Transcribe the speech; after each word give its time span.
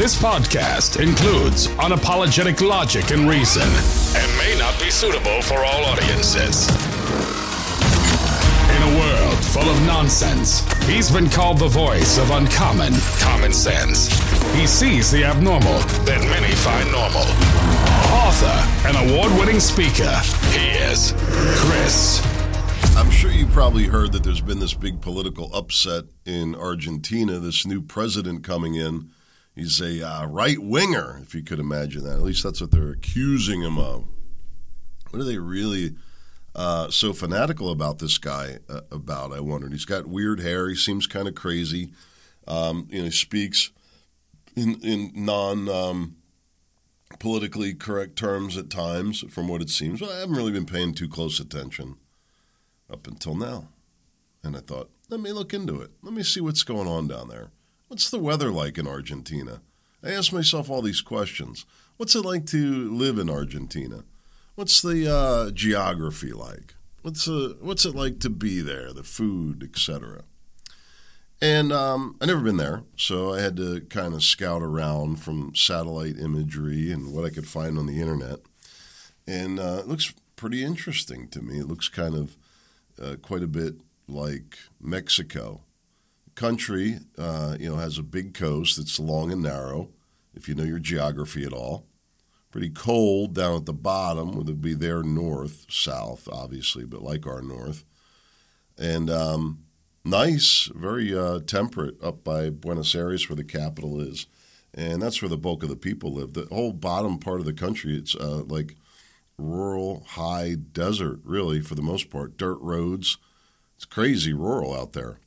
This 0.00 0.16
podcast 0.18 0.98
includes 0.98 1.66
unapologetic 1.76 2.66
logic 2.66 3.10
and 3.10 3.28
reason 3.28 3.68
and 4.16 4.38
may 4.38 4.58
not 4.58 4.80
be 4.80 4.88
suitable 4.88 5.42
for 5.42 5.58
all 5.62 5.84
audiences. 5.84 6.70
In 8.70 8.82
a 8.82 8.98
world 8.98 9.44
full 9.44 9.68
of 9.68 9.78
nonsense, 9.82 10.64
he's 10.84 11.10
been 11.10 11.28
called 11.28 11.58
the 11.58 11.68
voice 11.68 12.16
of 12.16 12.30
uncommon 12.30 12.94
common 13.18 13.52
sense. 13.52 14.08
He 14.54 14.66
sees 14.66 15.10
the 15.10 15.22
abnormal 15.22 15.80
that 16.06 16.22
many 16.30 16.54
find 16.54 16.90
normal. 16.90 17.28
Author 18.24 18.88
and 18.88 19.10
award 19.10 19.38
winning 19.38 19.60
speaker, 19.60 20.16
he 20.48 20.78
is 20.78 21.12
Chris. 21.60 22.22
I'm 22.96 23.10
sure 23.10 23.30
you 23.30 23.44
probably 23.48 23.84
heard 23.84 24.12
that 24.12 24.24
there's 24.24 24.40
been 24.40 24.60
this 24.60 24.72
big 24.72 25.02
political 25.02 25.54
upset 25.54 26.04
in 26.24 26.54
Argentina, 26.54 27.38
this 27.38 27.66
new 27.66 27.82
president 27.82 28.44
coming 28.44 28.76
in. 28.76 29.10
He's 29.60 29.78
a 29.78 30.02
uh, 30.02 30.24
right 30.24 30.58
winger, 30.58 31.20
if 31.22 31.34
you 31.34 31.42
could 31.42 31.58
imagine 31.58 32.02
that. 32.04 32.14
At 32.14 32.22
least 32.22 32.42
that's 32.42 32.62
what 32.62 32.70
they're 32.70 32.92
accusing 32.92 33.60
him 33.60 33.76
of. 33.76 34.06
What 35.10 35.20
are 35.20 35.24
they 35.24 35.36
really 35.36 35.96
uh, 36.54 36.88
so 36.88 37.12
fanatical 37.12 37.70
about 37.70 37.98
this 37.98 38.16
guy 38.16 38.60
uh, 38.70 38.80
about? 38.90 39.34
I 39.34 39.40
wondered. 39.40 39.72
He's 39.72 39.84
got 39.84 40.06
weird 40.06 40.40
hair. 40.40 40.70
He 40.70 40.76
seems 40.76 41.06
kind 41.06 41.28
of 41.28 41.34
crazy. 41.34 41.92
Um, 42.48 42.88
you 42.90 43.00
know, 43.00 43.04
he 43.04 43.10
speaks 43.10 43.70
in 44.56 44.80
in 44.80 45.12
non 45.14 45.68
um, 45.68 46.16
politically 47.18 47.74
correct 47.74 48.16
terms 48.16 48.56
at 48.56 48.70
times, 48.70 49.26
from 49.28 49.46
what 49.46 49.60
it 49.60 49.68
seems. 49.68 50.00
But 50.00 50.08
I 50.08 50.20
haven't 50.20 50.36
really 50.36 50.52
been 50.52 50.64
paying 50.64 50.94
too 50.94 51.06
close 51.06 51.38
attention 51.38 51.96
up 52.90 53.06
until 53.06 53.34
now. 53.34 53.68
And 54.42 54.56
I 54.56 54.60
thought, 54.60 54.88
let 55.10 55.20
me 55.20 55.32
look 55.32 55.52
into 55.52 55.82
it. 55.82 55.90
Let 56.00 56.14
me 56.14 56.22
see 56.22 56.40
what's 56.40 56.62
going 56.62 56.88
on 56.88 57.08
down 57.08 57.28
there. 57.28 57.50
What's 57.90 58.08
the 58.08 58.20
weather 58.20 58.52
like 58.52 58.78
in 58.78 58.86
Argentina? 58.86 59.62
I 60.00 60.10
ask 60.12 60.32
myself 60.32 60.70
all 60.70 60.80
these 60.80 61.00
questions. 61.00 61.66
What's 61.96 62.14
it 62.14 62.24
like 62.24 62.46
to 62.46 62.88
live 62.88 63.18
in 63.18 63.28
Argentina? 63.28 64.04
What's 64.54 64.80
the 64.80 65.12
uh, 65.12 65.50
geography 65.50 66.32
like? 66.32 66.74
What's 67.02 67.26
uh, 67.26 67.54
what's 67.60 67.84
it 67.84 67.96
like 67.96 68.20
to 68.20 68.30
be 68.30 68.60
there? 68.60 68.92
The 68.92 69.02
food, 69.02 69.64
etc. 69.64 70.22
And 71.42 71.72
um, 71.72 72.16
I've 72.20 72.28
never 72.28 72.42
been 72.42 72.58
there, 72.58 72.84
so 72.94 73.34
I 73.34 73.40
had 73.40 73.56
to 73.56 73.80
kind 73.80 74.14
of 74.14 74.22
scout 74.22 74.62
around 74.62 75.16
from 75.16 75.56
satellite 75.56 76.16
imagery 76.16 76.92
and 76.92 77.12
what 77.12 77.24
I 77.24 77.30
could 77.30 77.48
find 77.48 77.76
on 77.76 77.86
the 77.86 78.00
internet. 78.00 78.38
And 79.26 79.58
uh, 79.58 79.78
it 79.80 79.88
looks 79.88 80.14
pretty 80.36 80.62
interesting 80.62 81.26
to 81.30 81.42
me. 81.42 81.58
It 81.58 81.66
looks 81.66 81.88
kind 81.88 82.14
of 82.14 82.36
uh, 83.02 83.16
quite 83.20 83.42
a 83.42 83.48
bit 83.48 83.80
like 84.06 84.58
Mexico 84.80 85.62
country, 86.40 86.98
uh, 87.18 87.54
you 87.60 87.68
know, 87.68 87.76
has 87.76 87.98
a 87.98 88.02
big 88.02 88.32
coast 88.32 88.78
that's 88.78 88.98
long 88.98 89.30
and 89.30 89.42
narrow, 89.42 89.90
if 90.34 90.48
you 90.48 90.54
know 90.54 90.64
your 90.64 90.78
geography 90.78 91.44
at 91.44 91.52
all. 91.52 91.84
Pretty 92.50 92.70
cold 92.70 93.34
down 93.34 93.56
at 93.56 93.66
the 93.66 93.74
bottom, 93.74 94.32
would 94.32 94.62
be 94.62 94.72
their 94.72 95.02
north, 95.02 95.66
south, 95.68 96.26
obviously, 96.32 96.86
but 96.86 97.02
like 97.02 97.26
our 97.26 97.42
north. 97.42 97.84
And 98.78 99.10
um, 99.10 99.64
nice, 100.02 100.70
very 100.74 101.14
uh, 101.14 101.40
temperate 101.40 102.02
up 102.02 102.24
by 102.24 102.48
Buenos 102.48 102.94
Aires, 102.94 103.28
where 103.28 103.36
the 103.36 103.44
capital 103.44 104.00
is. 104.00 104.26
And 104.72 105.02
that's 105.02 105.20
where 105.20 105.28
the 105.28 105.36
bulk 105.36 105.62
of 105.62 105.68
the 105.68 105.76
people 105.76 106.14
live. 106.14 106.32
The 106.32 106.46
whole 106.50 106.72
bottom 106.72 107.18
part 107.18 107.40
of 107.40 107.46
the 107.46 107.52
country, 107.52 107.98
it's 107.98 108.14
uh, 108.16 108.44
like 108.46 108.76
rural, 109.36 110.04
high 110.12 110.54
desert, 110.54 111.20
really, 111.22 111.60
for 111.60 111.74
the 111.74 111.82
most 111.82 112.08
part. 112.08 112.38
Dirt 112.38 112.58
roads. 112.62 113.18
It's 113.76 113.84
crazy 113.84 114.32
rural 114.32 114.74
out 114.74 114.94
there. 114.94 115.18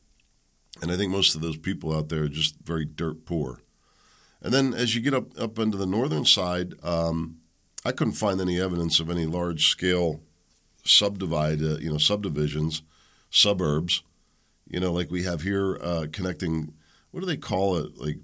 And 0.81 0.91
I 0.91 0.97
think 0.97 1.11
most 1.11 1.35
of 1.35 1.41
those 1.41 1.57
people 1.57 1.95
out 1.95 2.09
there 2.09 2.23
are 2.23 2.29
just 2.29 2.55
very 2.63 2.85
dirt 2.85 3.25
poor. 3.25 3.61
And 4.41 4.53
then 4.53 4.73
as 4.73 4.95
you 4.95 5.01
get 5.01 5.13
up, 5.13 5.39
up 5.39 5.57
into 5.59 5.77
the 5.77 5.85
northern 5.85 6.25
side, 6.25 6.73
um, 6.83 7.37
I 7.85 7.91
couldn't 7.91 8.13
find 8.13 8.41
any 8.41 8.59
evidence 8.59 8.99
of 8.99 9.09
any 9.09 9.25
large 9.25 9.67
scale 9.67 10.21
subdivide, 10.83 11.61
uh, 11.61 11.77
you 11.77 11.89
know, 11.89 11.97
subdivisions, 11.97 12.81
suburbs, 13.29 14.03
you 14.67 14.79
know, 14.79 14.91
like 14.91 15.11
we 15.11 15.23
have 15.23 15.41
here 15.41 15.77
uh, 15.81 16.07
connecting, 16.11 16.73
what 17.11 17.21
do 17.21 17.25
they 17.25 17.37
call 17.37 17.77
it? 17.77 17.97
Like 17.97 18.17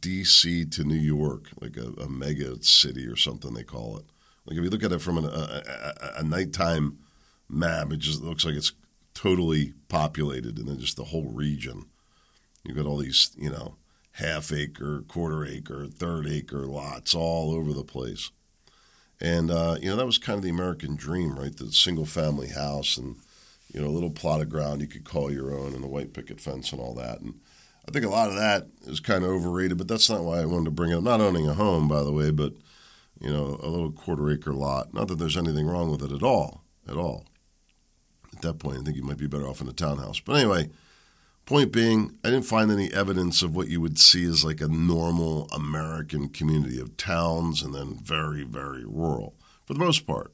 DC 0.00 0.70
to 0.72 0.84
New 0.84 0.94
York, 0.94 1.48
like 1.60 1.76
a, 1.76 1.88
a, 2.02 2.08
mega 2.08 2.62
city 2.62 3.06
or 3.06 3.16
something 3.16 3.54
they 3.54 3.62
call 3.62 3.96
it. 3.98 4.04
Like 4.46 4.58
if 4.58 4.64
you 4.64 4.70
look 4.70 4.84
at 4.84 4.92
it 4.92 5.00
from 5.00 5.18
an, 5.18 5.24
a, 5.24 5.28
a, 5.28 6.12
a 6.18 6.22
nighttime 6.22 6.98
map, 7.48 7.92
it 7.92 7.98
just 7.98 8.22
looks 8.22 8.44
like 8.44 8.54
it's 8.54 8.72
totally 9.14 9.72
populated, 9.88 10.58
and 10.58 10.68
then 10.68 10.78
just 10.78 10.96
the 10.96 11.04
whole 11.04 11.30
region. 11.30 11.86
You've 12.64 12.76
got 12.76 12.86
all 12.86 12.98
these, 12.98 13.30
you 13.36 13.50
know, 13.50 13.76
half 14.12 14.52
acre, 14.52 15.02
quarter 15.06 15.44
acre, 15.44 15.86
third 15.86 16.26
acre 16.26 16.66
lots 16.66 17.14
all 17.14 17.52
over 17.52 17.72
the 17.72 17.84
place. 17.84 18.30
And, 19.20 19.50
uh, 19.50 19.76
you 19.80 19.88
know, 19.88 19.96
that 19.96 20.06
was 20.06 20.18
kind 20.18 20.36
of 20.36 20.42
the 20.42 20.50
American 20.50 20.96
dream, 20.96 21.38
right? 21.38 21.56
The 21.56 21.72
single 21.72 22.06
family 22.06 22.48
house 22.48 22.96
and, 22.96 23.16
you 23.72 23.80
know, 23.80 23.86
a 23.86 23.90
little 23.90 24.10
plot 24.10 24.40
of 24.40 24.48
ground 24.48 24.80
you 24.80 24.86
could 24.86 25.04
call 25.04 25.30
your 25.30 25.52
own 25.52 25.74
and 25.74 25.82
the 25.82 25.88
white 25.88 26.12
picket 26.12 26.40
fence 26.40 26.72
and 26.72 26.80
all 26.80 26.94
that. 26.94 27.20
And 27.20 27.34
I 27.88 27.92
think 27.92 28.04
a 28.04 28.10
lot 28.10 28.28
of 28.28 28.36
that 28.36 28.66
is 28.86 29.00
kind 29.00 29.24
of 29.24 29.30
overrated, 29.30 29.78
but 29.78 29.88
that's 29.88 30.10
not 30.10 30.24
why 30.24 30.40
I 30.40 30.46
wanted 30.46 30.66
to 30.66 30.70
bring 30.72 30.90
it 30.90 30.96
up. 30.96 31.02
Not 31.02 31.20
owning 31.20 31.48
a 31.48 31.54
home, 31.54 31.86
by 31.86 32.02
the 32.02 32.12
way, 32.12 32.30
but, 32.30 32.54
you 33.20 33.30
know, 33.30 33.58
a 33.62 33.68
little 33.68 33.92
quarter 33.92 34.30
acre 34.30 34.52
lot. 34.52 34.92
Not 34.92 35.08
that 35.08 35.18
there's 35.18 35.36
anything 35.36 35.66
wrong 35.66 35.90
with 35.90 36.02
it 36.02 36.12
at 36.12 36.22
all, 36.22 36.64
at 36.88 36.96
all 36.96 37.26
that 38.44 38.58
point, 38.58 38.78
I 38.78 38.82
think 38.82 38.96
you 38.96 39.02
might 39.02 39.18
be 39.18 39.26
better 39.26 39.48
off 39.48 39.60
in 39.60 39.68
a 39.68 39.72
townhouse. 39.72 40.20
But 40.20 40.36
anyway, 40.36 40.70
point 41.46 41.72
being, 41.72 42.16
I 42.24 42.30
didn't 42.30 42.46
find 42.46 42.70
any 42.70 42.92
evidence 42.92 43.42
of 43.42 43.54
what 43.54 43.68
you 43.68 43.80
would 43.80 43.98
see 43.98 44.24
as 44.24 44.44
like 44.44 44.60
a 44.60 44.68
normal 44.68 45.48
American 45.52 46.28
community 46.28 46.80
of 46.80 46.96
towns 46.96 47.62
and 47.62 47.74
then 47.74 47.98
very, 48.02 48.44
very 48.44 48.84
rural 48.84 49.34
for 49.64 49.74
the 49.74 49.80
most 49.80 50.06
part. 50.06 50.32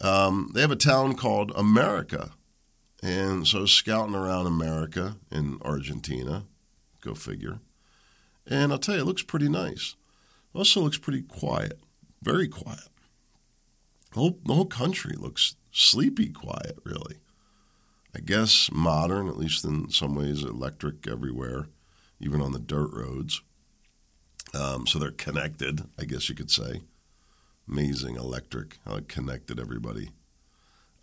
Um, 0.00 0.50
they 0.54 0.60
have 0.60 0.70
a 0.70 0.76
town 0.76 1.14
called 1.14 1.52
America. 1.56 2.30
And 3.02 3.46
so 3.46 3.64
scouting 3.66 4.14
around 4.14 4.46
America 4.46 5.16
in 5.30 5.58
Argentina, 5.62 6.46
go 7.00 7.14
figure. 7.14 7.60
And 8.46 8.72
I'll 8.72 8.78
tell 8.78 8.96
you, 8.96 9.02
it 9.02 9.06
looks 9.06 9.22
pretty 9.22 9.48
nice. 9.48 9.94
It 10.54 10.58
also 10.58 10.80
looks 10.80 10.98
pretty 10.98 11.22
quiet, 11.22 11.78
very 12.22 12.48
quiet. 12.48 12.88
The 14.12 14.20
whole, 14.20 14.38
the 14.44 14.54
whole 14.54 14.66
country 14.66 15.14
looks 15.16 15.54
sleepy 15.70 16.28
quiet, 16.28 16.78
really. 16.84 17.16
I 18.14 18.20
guess 18.20 18.70
modern, 18.72 19.28
at 19.28 19.36
least 19.36 19.64
in 19.64 19.90
some 19.90 20.14
ways, 20.14 20.42
electric 20.42 21.06
everywhere, 21.06 21.66
even 22.20 22.40
on 22.40 22.52
the 22.52 22.58
dirt 22.58 22.90
roads. 22.92 23.42
Um, 24.54 24.86
so 24.86 24.98
they're 24.98 25.10
connected, 25.10 25.82
I 25.98 26.04
guess 26.04 26.28
you 26.28 26.34
could 26.34 26.50
say. 26.50 26.82
Amazing 27.68 28.16
electric, 28.16 28.78
how 28.86 28.96
it 28.96 29.08
connected 29.08 29.60
everybody. 29.60 30.10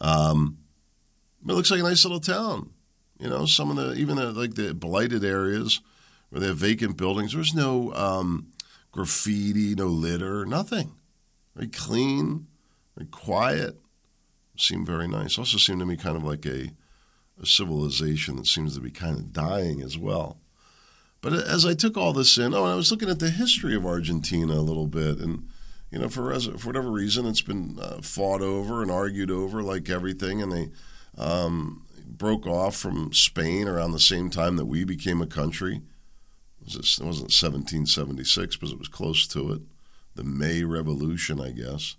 Um, 0.02 0.58
it 1.48 1.54
looks 1.54 1.70
like 1.70 1.80
a 1.80 1.84
nice 1.84 2.04
little 2.04 2.20
town. 2.20 2.72
You 3.20 3.30
know, 3.30 3.46
some 3.46 3.70
of 3.70 3.78
the, 3.78 3.94
even 3.94 4.18
the, 4.18 4.34
like 4.34 4.56
the 4.56 4.74
blighted 4.74 5.24
areas 5.24 5.80
where 6.30 6.42
they 6.42 6.48
have 6.48 6.58
vacant 6.58 6.98
buildings, 6.98 7.34
there's 7.34 7.54
no 7.54 7.94
um, 7.94 8.48
graffiti, 8.92 9.76
no 9.76 9.88
litter, 9.88 10.46
nothing. 10.46 10.96
Very 11.56 11.68
clean, 11.68 12.48
very 12.98 13.08
quiet 13.08 13.78
seem 14.58 14.86
very 14.86 15.08
nice. 15.08 15.38
Also 15.38 15.58
seemed 15.58 15.80
to 15.80 15.86
me 15.86 15.98
kind 15.98 16.18
of 16.18 16.24
like 16.24 16.46
a, 16.46 16.72
a 17.42 17.46
civilization 17.46 18.36
that 18.38 18.48
seems 18.48 18.76
to 18.76 18.82
be 18.82 18.92
kind 18.92 19.18
of 19.18 19.34
dying 19.34 19.82
as 19.82 19.98
well. 19.98 20.38
But 21.22 21.34
as 21.34 21.66
I 21.66 21.74
took 21.74 21.98
all 21.98 22.14
this 22.14 22.38
in, 22.38 22.54
oh, 22.54 22.66
I 22.66 22.76
was 22.76 22.92
looking 22.92 23.10
at 23.10 23.20
the 23.20 23.32
history 23.32 23.76
of 23.76 23.86
Argentina 23.86 24.54
a 24.54 24.62
little 24.62 24.88
bit, 24.88 25.18
and 25.20 25.48
you 25.90 26.00
know, 26.00 26.10
for 26.10 26.40
for 26.40 26.68
whatever 26.68 26.92
reason, 26.92 27.26
it's 27.26 27.42
been 27.42 27.80
uh, 27.82 28.02
fought 28.02 28.42
over 28.42 28.82
and 28.82 28.92
argued 28.92 29.32
over, 29.32 29.64
like 29.64 29.90
everything, 29.90 30.42
and 30.42 30.52
they 30.52 30.70
um, 31.18 31.86
broke 32.06 32.46
off 32.46 32.76
from 32.76 33.12
Spain 33.12 33.68
around 33.68 33.92
the 33.92 34.00
same 34.00 34.30
time 34.30 34.56
that 34.58 34.66
we 34.66 34.84
became 34.84 35.22
a 35.22 35.28
country. 35.28 35.82
It, 36.62 36.76
was, 36.76 37.00
it 37.00 37.06
wasn't 37.06 37.34
1776, 37.34 38.58
but 38.58 38.70
it 38.70 38.80
was 38.80 38.88
close 38.88 39.26
to 39.28 39.52
it. 39.54 39.62
The 40.16 40.24
May 40.24 40.64
Revolution, 40.64 41.42
I 41.42 41.52
guess 41.52 41.96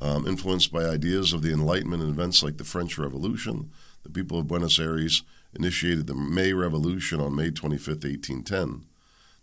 um, 0.00 0.26
influenced 0.26 0.72
by 0.72 0.84
ideas 0.84 1.32
of 1.32 1.42
the 1.42 1.52
Enlightenment 1.52 2.02
and 2.02 2.10
events 2.10 2.42
like 2.42 2.58
the 2.58 2.64
French 2.64 2.98
Revolution. 2.98 3.70
The 4.02 4.10
people 4.10 4.38
of 4.38 4.46
Buenos 4.46 4.78
Aires 4.78 5.22
initiated 5.54 6.06
the 6.06 6.14
May 6.14 6.52
Revolution 6.52 7.20
on 7.20 7.34
May 7.34 7.50
25, 7.50 7.88
1810. 7.88 8.84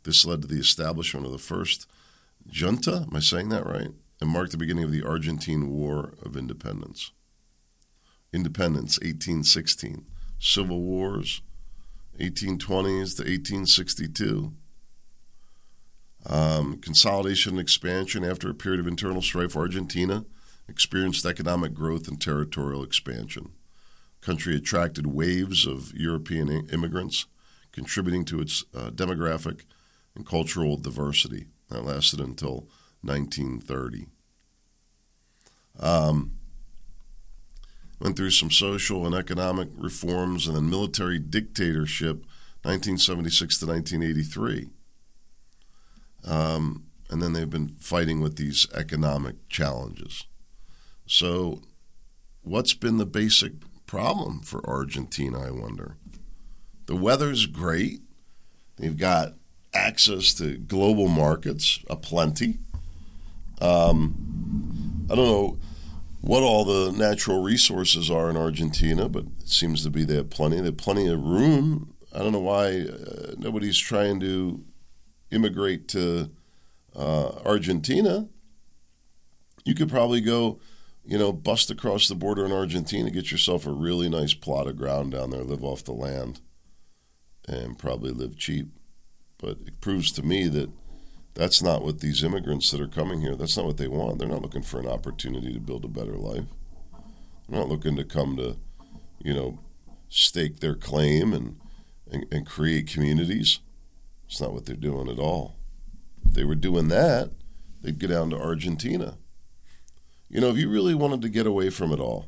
This 0.03 0.25
led 0.25 0.41
to 0.41 0.47
the 0.47 0.59
establishment 0.59 1.25
of 1.25 1.31
the 1.31 1.37
first 1.37 1.87
junta, 2.49 3.05
am 3.07 3.15
I 3.15 3.19
saying 3.19 3.49
that 3.49 3.65
right? 3.65 3.89
And 4.21 4.29
marked 4.29 4.51
the 4.51 4.57
beginning 4.57 4.83
of 4.83 4.91
the 4.91 5.03
Argentine 5.03 5.69
War 5.69 6.13
of 6.23 6.37
Independence. 6.37 7.11
Independence, 8.31 8.99
1816. 8.99 10.05
Civil 10.39 10.81
Wars, 10.81 11.41
1820s 12.19 13.15
to 13.15 13.23
1862. 13.23 14.53
Um, 16.25 16.77
consolidation 16.77 17.53
and 17.53 17.59
expansion 17.59 18.23
after 18.23 18.49
a 18.49 18.53
period 18.53 18.79
of 18.79 18.87
internal 18.87 19.21
strife, 19.21 19.55
Argentina 19.55 20.25
experienced 20.67 21.25
economic 21.25 21.73
growth 21.73 22.07
and 22.07 22.19
territorial 22.19 22.83
expansion. 22.83 23.51
Country 24.21 24.55
attracted 24.55 25.07
waves 25.07 25.67
of 25.67 25.93
European 25.93 26.49
immigrants, 26.69 27.25
contributing 27.71 28.23
to 28.25 28.39
its 28.39 28.63
uh, 28.73 28.89
demographic 28.89 29.61
and 30.15 30.25
cultural 30.25 30.77
diversity. 30.77 31.47
That 31.69 31.83
lasted 31.83 32.19
until 32.19 32.67
1930. 33.01 34.07
Um, 35.79 36.33
went 37.99 38.15
through 38.15 38.31
some 38.31 38.51
social 38.51 39.05
and 39.05 39.15
economic 39.15 39.69
reforms 39.75 40.47
and 40.47 40.55
then 40.55 40.69
military 40.69 41.19
dictatorship 41.19 42.17
1976 42.63 43.59
to 43.59 43.65
1983. 43.65 44.69
Um, 46.25 46.85
and 47.09 47.21
then 47.21 47.33
they've 47.33 47.49
been 47.49 47.75
fighting 47.79 48.21
with 48.21 48.37
these 48.37 48.67
economic 48.73 49.47
challenges. 49.49 50.25
So, 51.05 51.61
what's 52.41 52.73
been 52.73 52.97
the 52.97 53.05
basic 53.05 53.53
problem 53.85 54.41
for 54.41 54.67
Argentina, 54.67 55.39
I 55.41 55.51
wonder? 55.51 55.97
The 56.85 56.95
weather's 56.95 57.45
great. 57.45 58.01
They've 58.77 58.97
got 58.97 59.33
access 59.73 60.33
to 60.35 60.57
global 60.57 61.07
markets 61.07 61.79
aplenty. 61.89 62.59
Um, 63.61 65.07
I 65.09 65.15
don't 65.15 65.27
know 65.27 65.57
what 66.21 66.41
all 66.41 66.63
the 66.63 66.91
natural 66.97 67.43
resources 67.43 68.09
are 68.09 68.29
in 68.29 68.37
Argentina, 68.37 69.09
but 69.09 69.25
it 69.41 69.49
seems 69.49 69.83
to 69.83 69.89
be 69.89 70.05
they 70.05 70.15
have 70.15 70.29
plenty. 70.29 70.57
They 70.57 70.65
have 70.65 70.77
plenty 70.77 71.07
of 71.07 71.21
room. 71.21 71.93
I 72.13 72.19
don't 72.19 72.31
know 72.31 72.39
why 72.39 72.81
uh, 72.81 73.33
nobody's 73.37 73.77
trying 73.77 74.19
to 74.21 74.63
immigrate 75.31 75.87
to 75.89 76.29
uh, 76.95 77.29
Argentina. 77.45 78.29
You 79.65 79.75
could 79.75 79.89
probably 79.89 80.21
go, 80.21 80.59
you 81.05 81.17
know, 81.17 81.33
bust 81.33 81.69
across 81.69 82.07
the 82.07 82.15
border 82.15 82.45
in 82.45 82.51
Argentina, 82.51 83.09
get 83.09 83.31
yourself 83.31 83.65
a 83.65 83.71
really 83.71 84.09
nice 84.09 84.33
plot 84.33 84.67
of 84.67 84.77
ground 84.77 85.11
down 85.11 85.31
there, 85.31 85.43
live 85.43 85.63
off 85.63 85.83
the 85.83 85.91
land, 85.91 86.39
and 87.47 87.77
probably 87.77 88.11
live 88.11 88.37
cheap. 88.37 88.67
But 89.37 89.57
it 89.65 89.81
proves 89.81 90.11
to 90.13 90.23
me 90.23 90.47
that 90.47 90.69
that's 91.33 91.61
not 91.61 91.83
what 91.83 91.99
these 91.99 92.23
immigrants 92.23 92.71
that 92.71 92.79
are 92.79 92.87
coming 92.87 93.21
here, 93.21 93.35
that's 93.35 93.57
not 93.57 93.65
what 93.65 93.77
they 93.77 93.87
want. 93.87 94.19
They're 94.19 94.27
not 94.27 94.41
looking 94.41 94.61
for 94.61 94.79
an 94.79 94.87
opportunity 94.87 95.53
to 95.53 95.59
build 95.59 95.83
a 95.83 95.89
better 95.89 96.15
life. 96.15 96.45
They're 97.49 97.59
not 97.59 97.69
looking 97.69 97.97
to 97.97 98.05
come 98.05 98.37
to, 98.37 98.57
you 99.19 99.33
know, 99.33 99.59
stake 100.07 100.59
their 100.59 100.75
claim 100.75 101.33
and, 101.33 101.59
and, 102.09 102.25
and 102.31 102.45
create 102.45 102.87
communities. 102.87 103.59
It's 104.27 104.39
not 104.39 104.53
what 104.53 104.65
they're 104.65 104.75
doing 104.75 105.09
at 105.09 105.19
all. 105.19 105.57
If 106.25 106.33
they 106.33 106.43
were 106.45 106.55
doing 106.55 106.87
that, 106.89 107.31
they'd 107.81 107.99
go 107.99 108.07
down 108.07 108.29
to 108.29 108.37
Argentina. 108.37 109.17
You 110.33 110.41
know, 110.41 110.49
if 110.49 110.57
you 110.57 110.67
really 110.67 110.95
wanted 110.95 111.21
to 111.21 111.29
get 111.29 111.45
away 111.45 111.69
from 111.69 111.91
it 111.91 111.99
all, 111.99 112.25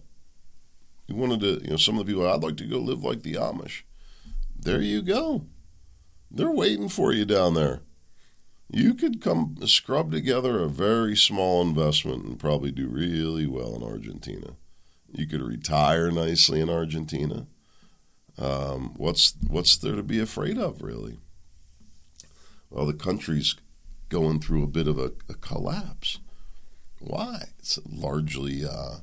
you 1.08 1.16
wanted 1.16 1.40
to, 1.40 1.64
you 1.64 1.72
know, 1.72 1.78
some 1.78 1.98
of 1.98 2.06
the 2.06 2.12
people, 2.12 2.30
I'd 2.30 2.44
like 2.44 2.58
to 2.58 2.68
go 2.68 2.78
live 2.78 3.04
like 3.04 3.24
the 3.24 3.34
Amish. 3.34 3.82
There 4.56 4.80
you 4.80 5.02
go. 5.02 5.48
They're 6.30 6.52
waiting 6.52 6.88
for 6.88 7.12
you 7.12 7.26
down 7.26 7.56
there. 7.56 7.82
You 8.70 8.94
could 8.94 9.22
come 9.22 9.58
scrub 9.66 10.12
together 10.12 10.60
a 10.60 10.68
very 10.68 11.16
small 11.16 11.64
investment 11.64 12.26
and 12.26 12.40
probably 12.40 12.72
do 12.72 12.88
really 12.88 13.48
well 13.48 13.76
in 13.76 13.82
Argentina. 13.82 14.52
You 15.12 15.26
could 15.26 15.42
retire 15.42 16.12
nicely 16.12 16.62
in 16.62 16.70
Argentina. 16.70 17.48
Um, 18.38 18.94
what's 18.98 19.34
what's 19.48 19.78
there 19.78 19.96
to 19.96 20.04
be 20.04 20.20
afraid 20.20 20.60
of, 20.60 20.84
really? 20.84 21.18
Well, 22.70 22.86
the 22.86 22.94
country's 22.94 23.56
going 24.10 24.42
through 24.42 24.64
a 24.64 24.68
bit 24.68 24.88
of 24.88 25.00
a, 25.00 25.14
a 25.28 25.34
collapse. 25.34 26.20
Why? 27.06 27.50
It's 27.60 27.78
largely 27.88 28.66
uh, 28.66 28.98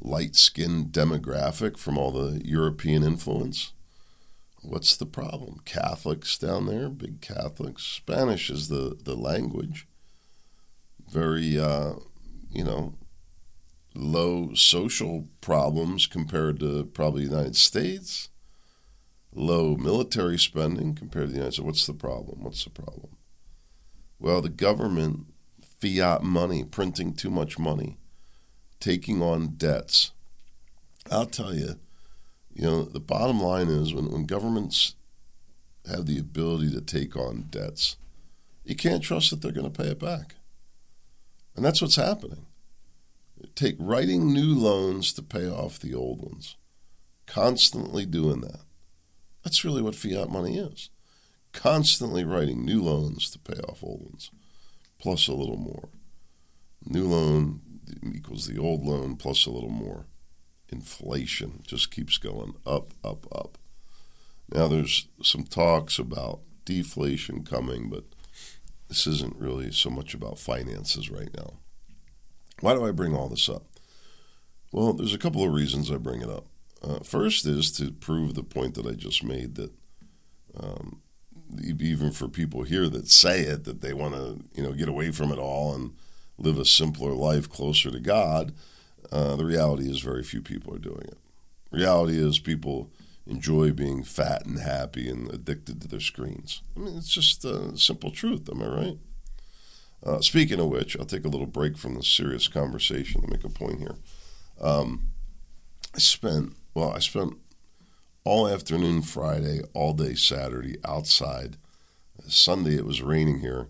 light 0.00 0.36
skinned 0.36 0.86
demographic 0.86 1.76
from 1.76 1.98
all 1.98 2.10
the 2.10 2.40
European 2.44 3.02
influence. 3.02 3.72
What's 4.62 4.96
the 4.96 5.06
problem? 5.06 5.60
Catholics 5.66 6.38
down 6.38 6.66
there, 6.66 6.88
big 6.88 7.20
Catholics. 7.20 7.82
Spanish 7.82 8.48
is 8.48 8.68
the, 8.68 8.96
the 9.02 9.14
language. 9.14 9.86
Very, 11.10 11.58
uh, 11.58 11.94
you 12.50 12.64
know, 12.64 12.94
low 13.94 14.54
social 14.54 15.28
problems 15.42 16.06
compared 16.06 16.58
to 16.60 16.84
probably 16.86 17.26
the 17.26 17.32
United 17.32 17.56
States. 17.56 18.30
Low 19.34 19.76
military 19.76 20.38
spending 20.38 20.94
compared 20.94 21.26
to 21.26 21.32
the 21.32 21.38
United 21.38 21.52
States. 21.52 21.66
What's 21.66 21.86
the 21.86 21.92
problem? 21.92 22.44
What's 22.44 22.64
the 22.64 22.70
problem? 22.70 23.16
Well, 24.18 24.40
the 24.40 24.48
government, 24.48 25.31
fiat 25.82 26.22
money, 26.22 26.62
printing 26.62 27.12
too 27.12 27.28
much 27.28 27.58
money, 27.58 27.98
taking 28.78 29.20
on 29.20 29.56
debts. 29.56 30.12
I'll 31.10 31.26
tell 31.26 31.52
you, 31.52 31.80
you 32.54 32.62
know, 32.62 32.84
the 32.84 33.00
bottom 33.00 33.40
line 33.40 33.66
is 33.66 33.92
when, 33.92 34.08
when 34.12 34.24
governments 34.24 34.94
have 35.90 36.06
the 36.06 36.20
ability 36.20 36.70
to 36.70 36.80
take 36.80 37.16
on 37.16 37.46
debts, 37.50 37.96
you 38.64 38.76
can't 38.76 39.02
trust 39.02 39.30
that 39.30 39.42
they're 39.42 39.50
going 39.50 39.70
to 39.70 39.82
pay 39.82 39.88
it 39.88 39.98
back. 39.98 40.36
And 41.56 41.64
that's 41.64 41.82
what's 41.82 41.96
happening. 41.96 42.46
Take 43.56 43.74
writing 43.80 44.32
new 44.32 44.54
loans 44.54 45.12
to 45.14 45.22
pay 45.22 45.48
off 45.48 45.80
the 45.80 45.96
old 45.96 46.22
ones, 46.22 46.54
constantly 47.26 48.06
doing 48.06 48.40
that. 48.42 48.60
That's 49.42 49.64
really 49.64 49.82
what 49.82 49.96
fiat 49.96 50.30
money 50.30 50.58
is 50.58 50.90
constantly 51.52 52.24
writing 52.24 52.64
new 52.64 52.82
loans 52.82 53.30
to 53.30 53.38
pay 53.38 53.60
off 53.62 53.82
old 53.82 54.02
ones, 54.02 54.30
plus 55.02 55.26
a 55.26 55.34
little 55.34 55.58
more. 55.58 55.88
New 56.86 57.08
loan 57.08 57.60
equals 58.14 58.46
the 58.46 58.58
old 58.58 58.84
loan 58.84 59.16
plus 59.16 59.44
a 59.44 59.50
little 59.50 59.68
more. 59.68 60.06
Inflation 60.68 61.62
just 61.66 61.90
keeps 61.90 62.16
going 62.18 62.54
up, 62.64 62.94
up, 63.04 63.26
up. 63.34 63.58
Now 64.48 64.68
there's 64.68 65.08
some 65.20 65.42
talks 65.42 65.98
about 65.98 66.40
deflation 66.64 67.42
coming, 67.42 67.90
but 67.90 68.04
this 68.88 69.06
isn't 69.06 69.36
really 69.36 69.72
so 69.72 69.90
much 69.90 70.14
about 70.14 70.38
finances 70.38 71.10
right 71.10 71.34
now. 71.36 71.54
Why 72.60 72.74
do 72.74 72.86
I 72.86 72.92
bring 72.92 73.14
all 73.14 73.28
this 73.28 73.48
up? 73.48 73.64
Well, 74.70 74.92
there's 74.92 75.14
a 75.14 75.18
couple 75.18 75.44
of 75.44 75.52
reasons 75.52 75.90
I 75.90 75.96
bring 75.96 76.22
it 76.22 76.30
up. 76.30 76.46
Uh, 76.80 77.00
first 77.00 77.44
is 77.44 77.72
to 77.72 77.90
prove 77.90 78.34
the 78.34 78.44
point 78.44 78.74
that 78.74 78.86
I 78.86 78.92
just 78.92 79.24
made 79.24 79.56
that 79.56 79.72
um, 80.58 81.01
even 81.60 82.10
for 82.10 82.28
people 82.28 82.62
here 82.62 82.88
that 82.88 83.08
say 83.08 83.40
it 83.40 83.64
that 83.64 83.80
they 83.80 83.92
want 83.92 84.14
to 84.14 84.42
you 84.54 84.62
know 84.62 84.72
get 84.72 84.88
away 84.88 85.10
from 85.10 85.30
it 85.30 85.38
all 85.38 85.74
and 85.74 85.92
live 86.38 86.58
a 86.58 86.64
simpler 86.64 87.12
life 87.12 87.48
closer 87.48 87.90
to 87.90 88.00
God. 88.00 88.52
Uh, 89.10 89.36
the 89.36 89.44
reality 89.44 89.90
is 89.90 90.00
very 90.00 90.22
few 90.22 90.40
people 90.40 90.74
are 90.74 90.78
doing 90.78 91.04
it. 91.06 91.18
Reality 91.70 92.18
is 92.18 92.38
people 92.38 92.90
enjoy 93.26 93.70
being 93.72 94.02
fat 94.02 94.44
and 94.46 94.58
happy 94.58 95.08
and 95.08 95.32
addicted 95.32 95.80
to 95.80 95.88
their 95.88 96.00
screens. 96.00 96.62
I 96.76 96.80
mean, 96.80 96.96
it's 96.96 97.12
just 97.12 97.44
a 97.44 97.76
simple 97.76 98.10
truth. 98.10 98.48
Am 98.50 98.62
I 98.62 98.66
right? 98.66 98.98
Uh, 100.04 100.20
speaking 100.20 100.58
of 100.58 100.68
which, 100.68 100.98
I'll 100.98 101.06
take 101.06 101.24
a 101.24 101.28
little 101.28 101.46
break 101.46 101.76
from 101.76 101.94
the 101.94 102.02
serious 102.02 102.48
conversation 102.48 103.22
to 103.22 103.30
make 103.30 103.44
a 103.44 103.48
point 103.48 103.78
here. 103.78 103.96
Um, 104.60 105.08
I 105.94 105.98
spent 105.98 106.54
well, 106.74 106.92
I 106.92 106.98
spent 107.00 107.34
all 108.24 108.46
afternoon 108.46 109.02
Friday, 109.02 109.60
all 109.74 109.94
day 109.94 110.14
Saturday 110.14 110.76
outside. 110.84 111.56
Sunday 112.28 112.76
it 112.76 112.86
was 112.86 113.02
raining 113.02 113.40
here, 113.40 113.68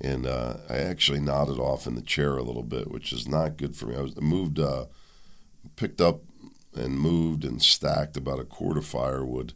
and 0.00 0.26
uh, 0.26 0.58
I 0.68 0.76
actually 0.76 1.20
nodded 1.20 1.58
off 1.58 1.86
in 1.86 1.94
the 1.94 2.02
chair 2.02 2.36
a 2.36 2.42
little 2.42 2.62
bit, 2.62 2.90
which 2.90 3.12
is 3.12 3.26
not 3.26 3.56
good 3.56 3.74
for 3.74 3.86
me. 3.86 3.96
I 3.96 4.02
was 4.02 4.20
moved, 4.20 4.58
uh, 4.58 4.86
picked 5.76 6.00
up 6.00 6.20
and 6.74 7.00
moved 7.00 7.44
and 7.44 7.62
stacked 7.62 8.16
about 8.18 8.40
a 8.40 8.44
quart 8.44 8.76
of 8.76 8.84
firewood, 8.84 9.54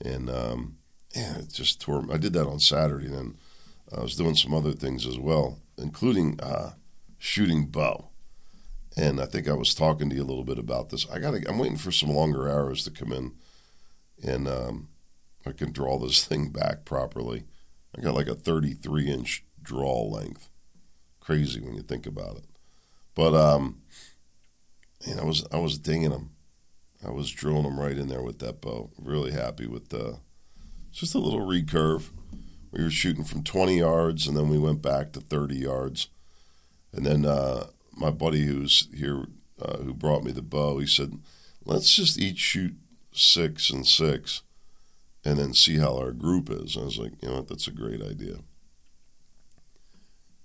and 0.00 0.30
um, 0.30 0.76
yeah, 1.14 1.38
it 1.38 1.52
just 1.52 1.80
tore. 1.80 2.04
I 2.12 2.16
did 2.16 2.32
that 2.34 2.46
on 2.46 2.60
Saturday, 2.60 3.06
and 3.06 3.16
then 3.16 3.36
I 3.96 4.02
was 4.02 4.16
doing 4.16 4.36
some 4.36 4.54
other 4.54 4.72
things 4.72 5.04
as 5.04 5.18
well, 5.18 5.58
including 5.76 6.38
uh, 6.40 6.74
shooting 7.18 7.66
bow. 7.66 8.10
And 8.96 9.20
I 9.20 9.26
think 9.26 9.48
I 9.48 9.54
was 9.54 9.74
talking 9.74 10.08
to 10.08 10.14
you 10.14 10.22
a 10.22 10.24
little 10.24 10.44
bit 10.44 10.58
about 10.58 10.90
this. 10.90 11.10
I 11.10 11.18
got. 11.18 11.34
I'm 11.48 11.58
waiting 11.58 11.76
for 11.76 11.90
some 11.90 12.10
longer 12.10 12.46
arrows 12.48 12.84
to 12.84 12.92
come 12.92 13.10
in 13.10 13.32
and 14.22 14.48
um, 14.48 14.88
I 15.46 15.52
can 15.52 15.72
draw 15.72 15.98
this 15.98 16.24
thing 16.24 16.50
back 16.50 16.84
properly. 16.84 17.44
I 17.96 18.00
got 18.00 18.14
like 18.14 18.28
a 18.28 18.34
33 18.34 19.10
inch 19.10 19.44
draw 19.62 20.02
length. 20.02 20.48
Crazy 21.20 21.60
when 21.60 21.74
you 21.74 21.82
think 21.82 22.06
about 22.06 22.36
it. 22.36 22.44
But 23.14 23.34
um, 23.34 23.82
and 25.06 25.20
I 25.20 25.24
was 25.24 25.44
I 25.52 25.58
was 25.58 25.78
dinging 25.78 26.10
them. 26.10 26.30
I 27.06 27.10
was 27.10 27.30
drilling 27.30 27.64
them 27.64 27.78
right 27.78 27.96
in 27.96 28.08
there 28.08 28.22
with 28.22 28.38
that 28.40 28.60
bow. 28.60 28.90
Really 28.98 29.32
happy 29.32 29.66
with 29.66 29.90
the 29.90 30.18
just 30.90 31.14
a 31.14 31.18
little 31.18 31.40
recurve. 31.40 32.10
We 32.70 32.82
were 32.82 32.90
shooting 32.90 33.24
from 33.24 33.44
20 33.44 33.78
yards, 33.78 34.26
and 34.26 34.36
then 34.36 34.48
we 34.48 34.58
went 34.58 34.82
back 34.82 35.12
to 35.12 35.20
30 35.20 35.56
yards. 35.56 36.08
And 36.92 37.06
then 37.06 37.24
uh, 37.24 37.68
my 37.92 38.10
buddy 38.10 38.44
who's 38.44 38.88
here, 38.92 39.26
uh, 39.60 39.78
who 39.78 39.94
brought 39.94 40.24
me 40.24 40.32
the 40.32 40.42
bow, 40.42 40.78
he 40.78 40.86
said, 40.86 41.20
"Let's 41.64 41.94
just 41.94 42.18
each 42.18 42.38
shoot 42.38 42.74
six 43.14 43.70
and 43.70 43.86
six 43.86 44.42
and 45.24 45.38
then 45.38 45.54
see 45.54 45.78
how 45.78 45.96
our 45.96 46.12
group 46.12 46.50
is. 46.50 46.74
And 46.74 46.82
I 46.82 46.86
was 46.86 46.98
like, 46.98 47.12
you 47.22 47.28
know 47.28 47.36
what, 47.36 47.48
that's 47.48 47.66
a 47.66 47.72
great 47.72 48.02
idea. 48.02 48.34
And 48.34 48.42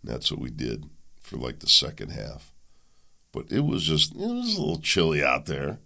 that's 0.04 0.32
what 0.32 0.40
we 0.40 0.50
did 0.50 0.86
for 1.20 1.38
like 1.38 1.60
the 1.60 1.68
second 1.68 2.12
half. 2.12 2.54
But 3.32 3.52
it 3.52 3.62
was 3.62 3.84
just, 3.84 4.14
it 4.14 4.18
was 4.18 4.56
a 4.56 4.60
little 4.60 4.80
chilly 4.80 5.24
out 5.24 5.46
there, 5.46 5.80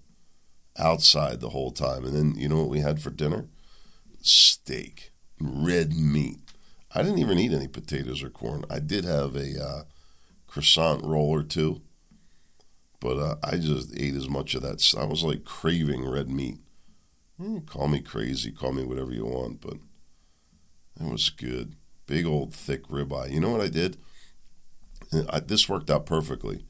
outside 0.77 1.39
the 1.39 1.49
whole 1.49 1.71
time. 1.71 2.05
And 2.05 2.15
then, 2.15 2.35
you 2.35 2.47
know 2.47 2.57
what 2.57 2.69
we 2.69 2.79
had 2.79 3.01
for 3.01 3.09
dinner? 3.09 3.47
Steak, 4.21 5.11
red 5.39 5.93
meat. 5.93 6.39
I 6.95 7.01
didn't 7.01 7.19
even 7.19 7.39
eat 7.39 7.51
any 7.51 7.67
potatoes 7.67 8.23
or 8.23 8.29
corn. 8.29 8.65
I 8.69 8.79
did 8.79 9.03
have 9.03 9.35
a 9.35 9.61
uh, 9.61 9.83
croissant 10.47 11.03
roll 11.03 11.29
or 11.29 11.43
two, 11.43 11.81
but 12.99 13.17
uh, 13.17 13.35
I 13.43 13.57
just 13.57 13.97
ate 13.99 14.15
as 14.15 14.29
much 14.29 14.53
of 14.53 14.61
that. 14.61 14.93
I 14.97 15.05
was 15.05 15.23
like 15.23 15.43
craving 15.43 16.07
red 16.07 16.29
meat. 16.29 16.59
Mm, 17.41 17.65
call 17.65 17.87
me 17.87 17.99
crazy, 17.99 18.51
call 18.51 18.73
me 18.73 18.83
whatever 18.83 19.11
you 19.11 19.25
want, 19.25 19.61
but 19.61 19.77
it 20.99 21.11
was 21.11 21.29
good. 21.29 21.75
Big 22.05 22.25
old 22.25 22.53
thick 22.53 22.87
ribeye. 22.87 23.31
You 23.31 23.39
know 23.39 23.49
what 23.49 23.61
I 23.61 23.69
did? 23.69 23.97
I, 25.29 25.39
this 25.39 25.69
worked 25.69 25.89
out 25.89 26.05
perfectly. 26.05 26.65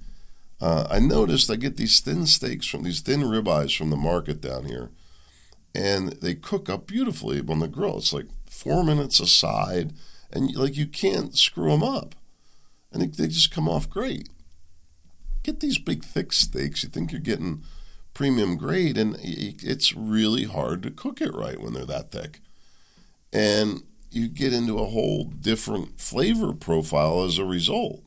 Uh, 0.62 0.88
I 0.90 1.00
noticed 1.00 1.50
I 1.50 1.56
get 1.56 1.78
these 1.78 2.00
thin 2.00 2.26
steaks 2.26 2.66
from 2.66 2.84
these 2.84 3.02
thin 3.02 3.22
ribeyes 3.22 3.78
from 3.78 3.90
the 3.90 3.98
market 3.98 4.40
down 4.40 4.66
here, 4.66 4.92
and 5.76 6.14
they 6.14 6.36
cook 6.36 6.70
up 6.70 6.88
beautifully 6.88 7.42
on 7.48 7.60
the 7.60 7.68
grill. 7.68 7.98
It's 7.98 8.14
like 8.14 8.28
four 8.50 8.84
minutes 8.84 9.20
a 9.20 9.28
side, 9.28 9.94
and 10.32 10.56
like 10.56 10.78
you 10.78 10.88
can't 10.88 11.38
screw 11.38 11.72
them 11.72 11.84
up, 11.84 12.16
and 12.92 13.02
they, 13.02 13.08
they 13.08 13.28
just 13.28 13.52
come 13.52 13.68
off 13.68 13.90
great. 13.90 14.30
Get 15.44 15.60
these 15.60 15.78
big 15.78 16.06
thick 16.06 16.32
steaks. 16.32 16.84
You 16.84 16.90
think 16.90 17.12
you're 17.12 17.20
getting 17.20 17.64
premium 18.14 18.58
grade, 18.58 18.98
and 18.98 19.18
it's 19.22 19.96
really 19.96 20.44
hard 20.44 20.84
to 20.84 20.92
cook 20.92 21.22
it 21.22 21.34
right 21.34 21.60
when 21.60 21.74
they're 21.74 21.86
that 21.86 22.12
thick. 22.12 22.40
And 23.32 23.84
you 24.12 24.28
get 24.28 24.54
into 24.54 24.78
a 24.78 24.86
whole 24.86 25.26
different 25.26 26.00
flavor 26.00 26.54
profile 26.54 27.24
as 27.24 27.38
a 27.38 27.46
result. 27.46 28.04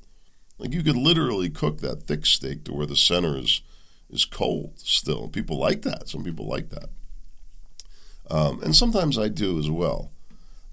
Like 0.58 0.72
you 0.72 0.82
could 0.82 0.96
literally 0.96 1.50
cook 1.50 1.80
that 1.80 2.04
thick 2.04 2.24
steak 2.24 2.64
to 2.64 2.72
where 2.72 2.86
the 2.86 2.96
center 2.96 3.36
is 3.36 3.62
is 4.08 4.24
cold 4.24 4.74
still. 4.76 5.28
People 5.28 5.58
like 5.58 5.82
that. 5.82 6.08
Some 6.08 6.22
people 6.22 6.46
like 6.46 6.70
that. 6.70 6.88
Um, 8.30 8.62
and 8.62 8.74
sometimes 8.74 9.18
I 9.18 9.28
do 9.28 9.58
as 9.58 9.68
well. 9.68 10.12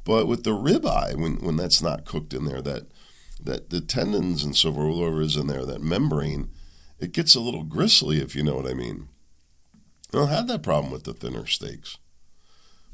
But 0.05 0.27
with 0.27 0.43
the 0.43 0.51
ribeye, 0.51 1.15
when 1.15 1.37
when 1.37 1.55
that's 1.55 1.81
not 1.81 2.05
cooked 2.05 2.33
in 2.33 2.45
there, 2.45 2.61
that 2.61 2.83
that 3.41 3.69
the 3.69 3.81
tendons 3.81 4.43
and 4.43 4.55
so 4.55 4.71
forth, 4.71 4.95
whatever 4.95 5.21
is 5.21 5.35
in 5.35 5.47
there, 5.47 5.65
that 5.65 5.81
membrane, 5.81 6.49
it 6.99 7.11
gets 7.11 7.35
a 7.35 7.41
little 7.41 7.63
gristly, 7.63 8.21
if 8.21 8.35
you 8.35 8.43
know 8.43 8.55
what 8.55 8.69
I 8.69 8.73
mean. 8.73 9.09
I 10.13 10.17
don't 10.17 10.27
have 10.27 10.47
that 10.47 10.61
problem 10.61 10.91
with 10.91 11.05
the 11.05 11.13
thinner 11.13 11.47
steaks. 11.47 11.97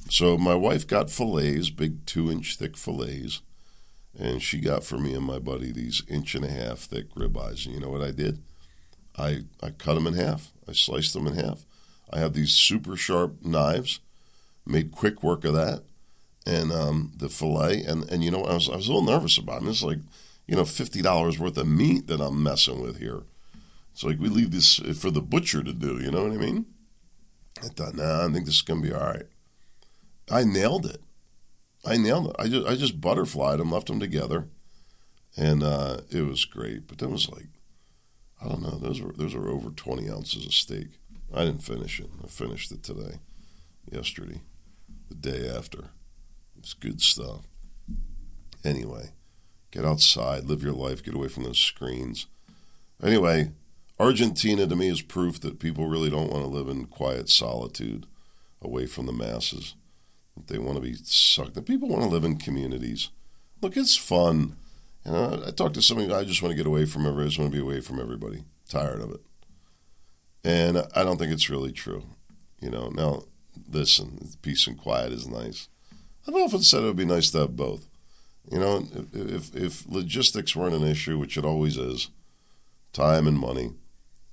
So 0.10 0.38
my 0.38 0.56
wife 0.56 0.88
got 0.88 1.10
fillets, 1.10 1.70
big 1.70 2.06
two 2.06 2.32
inch 2.32 2.56
thick 2.56 2.78
fillets, 2.78 3.42
and 4.18 4.42
she 4.42 4.60
got 4.60 4.86
for 4.86 4.98
me 4.98 5.14
and 5.14 5.26
my 5.26 5.38
buddy 5.38 5.72
these 5.72 6.02
inch 6.08 6.34
and 6.34 6.46
a 6.46 6.50
half 6.50 6.80
thick 6.80 7.14
ribeyes. 7.16 7.66
And 7.66 7.76
you 7.76 7.82
know 7.82 7.90
what 7.90 8.02
I 8.02 8.12
did? 8.12 8.42
I 9.18 9.44
I 9.62 9.72
cut 9.72 9.96
them 9.96 10.08
in 10.08 10.14
half. 10.14 10.54
I 10.68 10.72
sliced 10.72 11.14
them 11.14 11.28
in 11.28 11.36
half. 11.36 11.66
I 12.12 12.20
have 12.20 12.34
these 12.34 12.54
super 12.54 12.96
sharp 12.96 13.44
knives. 13.44 14.00
Made 14.66 14.92
quick 14.92 15.24
work 15.24 15.46
of 15.46 15.54
that, 15.54 15.84
and 16.46 16.72
um, 16.72 17.12
the 17.18 17.28
fillet. 17.28 17.84
And 17.84 18.10
and 18.10 18.24
you 18.24 18.32
know 18.32 18.46
I 18.46 18.54
was 18.54 18.70
I 18.70 18.78
was 18.78 18.88
a 18.88 18.94
little 18.94 19.12
nervous 19.12 19.38
about 19.38 19.64
it. 19.64 19.68
It's 19.68 19.84
like 19.84 20.00
you 20.48 20.56
know 20.56 20.66
fifty 20.66 21.02
dollars 21.02 21.38
worth 21.38 21.58
of 21.58 21.68
meat 21.68 22.08
that 22.08 22.22
I'm 22.22 22.42
messing 22.42 22.82
with 22.82 23.00
here. 23.00 23.24
It's 23.92 24.04
like 24.06 24.20
we 24.20 24.30
leave 24.30 24.52
this 24.52 24.78
for 24.98 25.12
the 25.12 25.22
butcher 25.22 25.64
to 25.64 25.74
do. 25.74 26.00
You 26.00 26.12
know 26.12 26.24
what 26.24 26.32
I 26.32 26.38
mean? 26.38 26.66
I 27.63 27.68
thought, 27.68 27.96
nah, 27.96 28.25
I 28.25 28.32
think 28.32 28.46
this 28.46 28.56
is 28.56 28.62
gonna 28.62 28.82
be 28.82 28.94
all 28.94 29.01
right. 29.01 29.27
I 30.32 30.44
nailed 30.44 30.86
it. 30.86 31.01
I 31.86 31.98
nailed 31.98 32.29
it. 32.29 32.36
I 32.39 32.48
just 32.48 32.68
I 32.68 32.75
just 32.75 33.01
butterflied 33.01 33.60
them, 33.60 33.72
left 33.72 33.88
them 33.88 34.00
together, 34.00 34.48
and 35.38 35.63
uh, 35.63 36.01
it 36.12 36.22
was 36.22 36.46
great. 36.46 36.88
But 36.88 37.00
that 37.00 37.10
was 37.10 37.29
like, 37.29 37.48
I 38.41 38.48
don't 38.48 38.62
know. 38.62 38.77
Those 38.77 39.01
were 39.01 39.13
those 39.13 39.34
were 39.36 39.50
over 39.50 39.70
twenty 39.70 40.10
ounces 40.10 40.46
of 40.46 40.53
steak. 40.53 40.88
I 41.34 41.46
didn't 41.46 41.63
finish 41.63 42.00
it. 42.00 42.10
I 42.24 42.27
finished 42.27 42.72
it 42.72 42.84
today, 42.84 43.20
yesterday, 43.91 44.41
the 45.10 45.15
day 45.15 45.50
after. 45.50 45.89
It's 46.58 46.74
good 46.74 47.01
stuff. 47.01 47.48
Anyway, 48.65 49.12
get 49.72 49.86
outside, 49.86 50.46
live 50.46 50.63
your 50.63 50.74
life, 50.74 51.03
get 51.03 51.13
away 51.13 51.29
from 51.29 51.44
those 51.44 51.60
screens. 51.60 52.27
Anyway, 53.01 53.51
Argentina 54.00 54.65
to 54.65 54.75
me 54.75 54.88
is 54.88 55.01
proof 55.01 55.41
that 55.41 55.60
people 55.60 55.88
really 55.88 56.10
don't 56.10 56.32
want 56.32 56.44
to 56.44 56.50
live 56.50 56.70
in 56.70 56.86
quiet 56.86 57.29
solitude 57.29 58.06
away 58.62 58.86
from 58.86 59.06
the 59.06 59.12
masses. 59.12 59.75
They 60.48 60.58
want 60.58 60.75
to 60.75 60.82
be 60.82 60.96
sucked. 61.03 61.56
The 61.56 61.62
people 61.62 61.89
want 61.89 62.03
to 62.03 62.10
live 62.10 62.24
in 62.24 62.38
communities. 62.38 63.10
Look, 63.62 63.75
it's 63.75 63.98
fun. 63.98 64.56
You 65.06 65.12
know, 65.12 65.44
I 65.46 65.51
talk 65.51 65.74
to 65.74 65.82
somebody. 65.82 66.13
I 66.13 66.24
just 66.24 66.41
want 66.41 66.51
to 66.53 66.58
get 66.58 66.68
away 66.68 66.86
from 66.86 67.06
everybody. 67.06 67.25
I 67.25 67.27
just 67.27 67.39
want 67.39 67.51
to 67.51 67.58
be 67.58 67.62
away 67.62 67.82
from 67.82 68.00
everybody. 68.00 68.46
Tired 68.70 69.01
of 69.01 69.12
it. 69.12 69.22
And 70.44 70.77
I 70.96 71.03
don't 71.03 71.18
think 71.18 71.34
it's 71.34 71.50
really 71.50 71.74
true. 71.74 72.03
You 72.62 72.70
know, 72.70 72.89
now 72.89 73.24
listen, 73.70 74.29
peace 74.41 74.68
and 74.68 74.77
quiet 74.77 75.12
is 75.12 75.27
nice. 75.27 75.68
I've 76.27 76.36
often 76.36 76.62
said 76.62 76.84
it 76.84 76.88
would 76.88 76.96
be 76.96 77.06
nice 77.06 77.32
to 77.32 77.39
have 77.39 77.56
both. 77.56 77.88
You 78.51 78.60
know, 78.60 78.88
if 79.13 79.56
if 79.56 79.88
logistics 79.88 80.56
weren't 80.56 80.75
an 80.75 80.88
issue, 80.88 81.18
which 81.18 81.38
it 81.38 81.46
always 81.46 81.77
is, 81.77 82.10
time 82.94 83.27
and 83.27 83.38
money, 83.38 83.74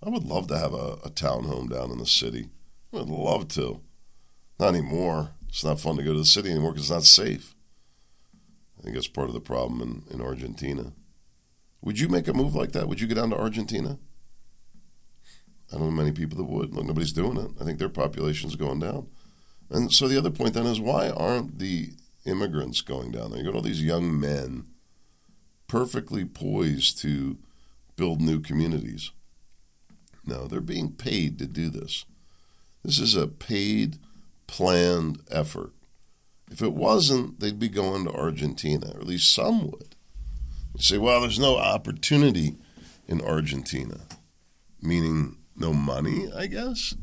I 0.04 0.10
would 0.10 0.24
love 0.24 0.46
to 0.48 0.58
have 0.58 0.74
a, 0.74 0.98
a 1.04 1.10
townhome 1.10 1.70
down 1.70 1.90
in 1.90 1.98
the 1.98 2.06
city. 2.06 2.50
I 2.92 2.98
would 2.98 3.08
love 3.08 3.48
to. 3.48 3.80
Not 4.58 4.74
anymore. 4.74 5.30
It's 5.48 5.64
not 5.64 5.80
fun 5.80 5.96
to 5.96 6.02
go 6.02 6.12
to 6.12 6.18
the 6.18 6.24
city 6.24 6.50
anymore 6.50 6.72
because 6.72 6.90
it's 6.90 6.90
not 6.90 7.04
safe. 7.04 7.54
I 8.78 8.82
think 8.82 8.94
that's 8.94 9.08
part 9.08 9.28
of 9.28 9.34
the 9.34 9.40
problem 9.40 9.80
in, 9.80 10.14
in 10.14 10.24
Argentina. 10.24 10.92
Would 11.82 11.98
you 11.98 12.08
make 12.08 12.28
a 12.28 12.32
move 12.32 12.54
like 12.54 12.72
that? 12.72 12.88
Would 12.88 13.00
you 13.00 13.06
go 13.06 13.14
down 13.14 13.30
to 13.30 13.38
Argentina? 13.38 13.98
I 15.72 15.78
don't 15.78 15.86
know 15.86 15.90
many 15.90 16.12
people 16.12 16.38
that 16.38 16.44
would. 16.44 16.74
Look, 16.74 16.84
nobody's 16.84 17.12
doing 17.12 17.36
it. 17.36 17.50
I 17.60 17.64
think 17.64 17.78
their 17.78 17.88
population's 17.88 18.56
going 18.56 18.80
down. 18.80 19.08
And 19.70 19.92
so 19.92 20.06
the 20.06 20.18
other 20.18 20.30
point 20.30 20.54
then 20.54 20.66
is 20.66 20.80
why 20.80 21.10
aren't 21.10 21.58
the 21.58 21.90
immigrants 22.24 22.82
going 22.82 23.12
down 23.12 23.30
there? 23.30 23.40
You 23.40 23.46
got 23.46 23.54
all 23.54 23.62
these 23.62 23.82
young 23.82 24.18
men 24.18 24.66
perfectly 25.66 26.24
poised 26.24 26.98
to 27.02 27.38
build 27.96 28.20
new 28.20 28.40
communities. 28.40 29.10
No, 30.26 30.47
they're 30.47 30.61
being 30.61 30.92
paid 30.92 31.38
to 31.38 31.47
do 31.47 31.71
this. 31.71 32.04
This 32.85 32.99
is 32.99 33.14
a 33.14 33.28
paid 33.28 33.99
planned 34.47 35.23
effort. 35.30 35.73
If 36.50 36.62
it 36.62 36.73
wasn't, 36.73 37.40
they'd 37.40 37.59
be 37.59 37.68
going 37.68 38.04
to 38.04 38.12
Argentina, 38.12 38.92
or 38.95 39.00
at 39.00 39.06
least 39.06 39.33
some 39.33 39.66
would. 39.66 39.95
You 40.75 40.83
say, 40.83 40.99
well, 40.99 41.21
there's 41.21 41.38
no 41.38 41.56
opportunity 41.56 42.56
in 43.09 43.21
Argentina, 43.21 44.00
meaning 44.80 45.37
no 45.56 45.73
money, 45.73 46.28
I 46.37 46.47
guess. 46.47 46.95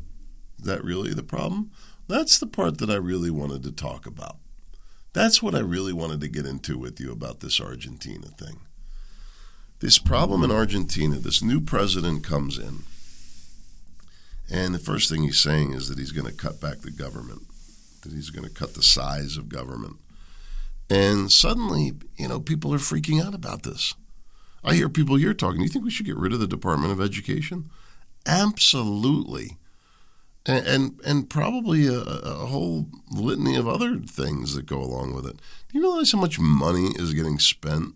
Is 0.59 0.65
that 0.65 0.83
really 0.83 1.13
the 1.13 1.23
problem? 1.23 1.71
That's 2.07 2.37
the 2.37 2.47
part 2.47 2.77
that 2.77 2.89
I 2.89 2.95
really 2.95 3.31
wanted 3.31 3.63
to 3.63 3.71
talk 3.71 4.05
about. 4.05 4.37
That's 5.13 5.41
what 5.43 5.55
I 5.55 5.59
really 5.59 5.93
wanted 5.93 6.21
to 6.21 6.27
get 6.27 6.45
into 6.45 6.77
with 6.77 6.99
you 6.99 7.11
about 7.11 7.39
this 7.39 7.59
Argentina 7.59 8.27
thing. 8.27 8.61
This 9.79 9.99
problem 9.99 10.43
in 10.43 10.51
Argentina, 10.51 11.17
this 11.17 11.43
new 11.43 11.59
president 11.59 12.23
comes 12.23 12.57
in 12.57 12.83
and 14.51 14.73
the 14.73 14.79
first 14.79 15.09
thing 15.09 15.23
he's 15.23 15.39
saying 15.39 15.73
is 15.73 15.89
that 15.89 15.97
he's 15.97 16.11
going 16.11 16.29
to 16.29 16.37
cut 16.37 16.59
back 16.59 16.79
the 16.79 16.91
government, 16.91 17.43
that 18.01 18.11
he's 18.11 18.29
going 18.29 18.47
to 18.47 18.53
cut 18.53 18.73
the 18.73 18.83
size 18.83 19.37
of 19.37 19.49
government. 19.49 19.97
And 20.89 21.31
suddenly, 21.31 21.93
you 22.17 22.27
know, 22.27 22.39
people 22.39 22.73
are 22.73 22.79
freaking 22.79 23.23
out 23.23 23.33
about 23.33 23.63
this. 23.63 23.95
I 24.63 24.75
hear 24.75 24.89
people 24.89 25.15
here 25.15 25.33
talking. 25.33 25.57
Do 25.57 25.63
you 25.63 25.69
think 25.69 25.85
we 25.85 25.91
should 25.91 26.05
get 26.05 26.17
rid 26.17 26.33
of 26.33 26.39
the 26.39 26.47
Department 26.47 26.91
of 26.91 27.01
Education? 27.01 27.69
Absolutely. 28.25 29.57
And, 30.45 30.67
and, 30.67 30.99
and 31.05 31.29
probably 31.29 31.87
a, 31.87 31.99
a 31.99 32.45
whole 32.45 32.87
litany 33.11 33.55
of 33.55 33.67
other 33.67 33.97
things 33.97 34.55
that 34.55 34.65
go 34.65 34.81
along 34.81 35.13
with 35.13 35.25
it. 35.25 35.37
Do 35.37 35.79
you 35.79 35.81
realize 35.81 36.11
how 36.11 36.19
much 36.19 36.39
money 36.39 36.91
is 36.95 37.13
getting 37.13 37.39
spent 37.39 37.95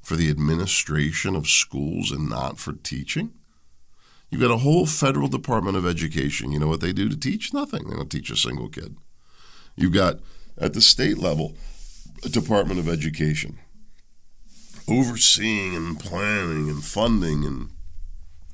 for 0.00 0.16
the 0.16 0.30
administration 0.30 1.36
of 1.36 1.48
schools 1.48 2.10
and 2.10 2.28
not 2.28 2.58
for 2.58 2.72
teaching? 2.72 3.32
You've 4.30 4.42
got 4.42 4.50
a 4.50 4.58
whole 4.58 4.86
federal 4.86 5.28
Department 5.28 5.76
of 5.76 5.86
Education. 5.86 6.52
You 6.52 6.58
know 6.58 6.68
what 6.68 6.80
they 6.80 6.92
do 6.92 7.08
to 7.08 7.16
teach? 7.16 7.54
Nothing. 7.54 7.88
They 7.88 7.96
don't 7.96 8.10
teach 8.10 8.30
a 8.30 8.36
single 8.36 8.68
kid. 8.68 8.96
You've 9.76 9.94
got, 9.94 10.20
at 10.58 10.74
the 10.74 10.82
state 10.82 11.18
level, 11.18 11.54
a 12.24 12.28
Department 12.28 12.78
of 12.80 12.88
Education 12.88 13.58
overseeing 14.88 15.76
and 15.76 16.00
planning 16.00 16.68
and 16.68 16.82
funding 16.82 17.44
and 17.44 17.70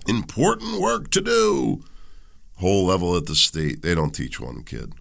important 0.09 0.81
work 0.81 1.11
to 1.11 1.21
do. 1.21 1.85
Whole 2.57 2.87
level 2.87 3.17
at 3.17 3.27
the 3.27 3.35
state, 3.35 3.83
they 3.83 3.95
don't 3.95 4.15
teach 4.15 4.41
one 4.41 4.63
kid. 4.63 4.95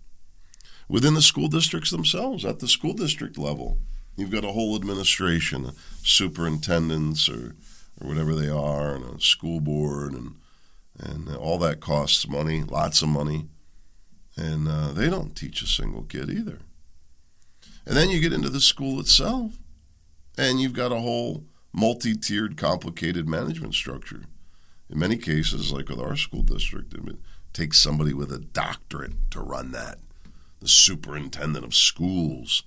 Within 0.87 1.13
the 1.13 1.21
school 1.21 1.47
districts 1.47 1.91
themselves, 1.91 2.45
at 2.45 2.59
the 2.59 2.67
school 2.67 2.93
district 2.93 3.37
level, 3.37 3.79
you've 4.15 4.31
got 4.31 4.43
a 4.43 4.51
whole 4.51 4.75
administration, 4.75 5.71
superintendents 6.03 7.29
or, 7.29 7.55
or 7.99 8.07
whatever 8.07 8.35
they 8.35 8.49
are, 8.49 8.95
and 8.95 9.05
a 9.05 9.21
school 9.21 9.59
board 9.59 10.13
and 10.13 10.35
and 10.99 11.35
all 11.35 11.57
that 11.59 11.79
costs 11.79 12.27
money, 12.27 12.63
lots 12.63 13.01
of 13.01 13.09
money, 13.09 13.47
and 14.35 14.67
uh, 14.67 14.91
they 14.91 15.09
don't 15.09 15.35
teach 15.35 15.61
a 15.61 15.67
single 15.67 16.03
kid 16.03 16.29
either. 16.29 16.59
And 17.85 17.97
then 17.97 18.09
you 18.09 18.19
get 18.19 18.33
into 18.33 18.49
the 18.49 18.61
school 18.61 18.99
itself, 18.99 19.57
and 20.37 20.61
you've 20.61 20.73
got 20.73 20.91
a 20.91 20.99
whole 20.99 21.43
multi-tiered, 21.73 22.57
complicated 22.57 23.27
management 23.27 23.73
structure. 23.73 24.23
In 24.89 24.99
many 24.99 25.17
cases, 25.17 25.71
like 25.71 25.89
with 25.89 25.99
our 25.99 26.15
school 26.15 26.43
district, 26.43 26.93
it 26.93 27.15
takes 27.51 27.79
somebody 27.79 28.13
with 28.13 28.31
a 28.31 28.39
doctorate 28.39 29.31
to 29.31 29.41
run 29.41 29.71
that. 29.71 29.99
The 30.59 30.67
superintendent 30.67 31.65
of 31.65 31.75
schools 31.75 32.63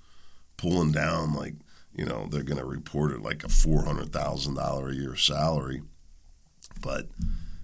pulling 0.56 0.92
down 0.92 1.34
like 1.34 1.54
you 1.96 2.04
know, 2.04 2.28
they're 2.30 2.42
going 2.42 2.58
to 2.58 2.64
report 2.64 3.10
it 3.10 3.22
like 3.22 3.42
a 3.42 3.48
$400,000 3.48 4.90
a 4.90 4.94
year 4.94 5.16
salary. 5.16 5.82
But 6.80 7.06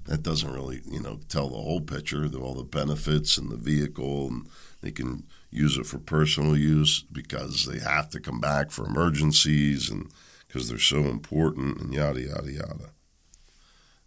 that 0.07 0.23
doesn't 0.23 0.53
really, 0.53 0.83
you 0.85 1.01
know, 1.01 1.21
tell 1.29 1.49
the 1.49 1.57
whole 1.57 1.81
picture, 1.81 2.29
all 2.41 2.55
the 2.55 2.65
benefits 2.65 3.39
and 3.39 3.51
the 3.51 3.57
vehicle, 3.57 4.29
and 4.29 4.49
they 4.81 4.91
can 4.91 5.25
use 5.51 5.77
it 5.77 5.87
for 5.87 5.99
personal 5.99 6.57
use 6.57 7.03
because 7.03 7.67
they 7.67 7.79
have 7.79 8.11
to 8.11 8.21
come 8.21 8.41
back 8.41 8.71
for 8.71 8.87
emergencies 8.87 9.89
and 9.91 10.11
because 10.47 10.69
they're 10.69 10.79
so 10.79 10.99
important 10.99 11.81
and 11.81 11.95
yada 11.95 12.21
yada 12.21 12.53
yada. 12.53 12.91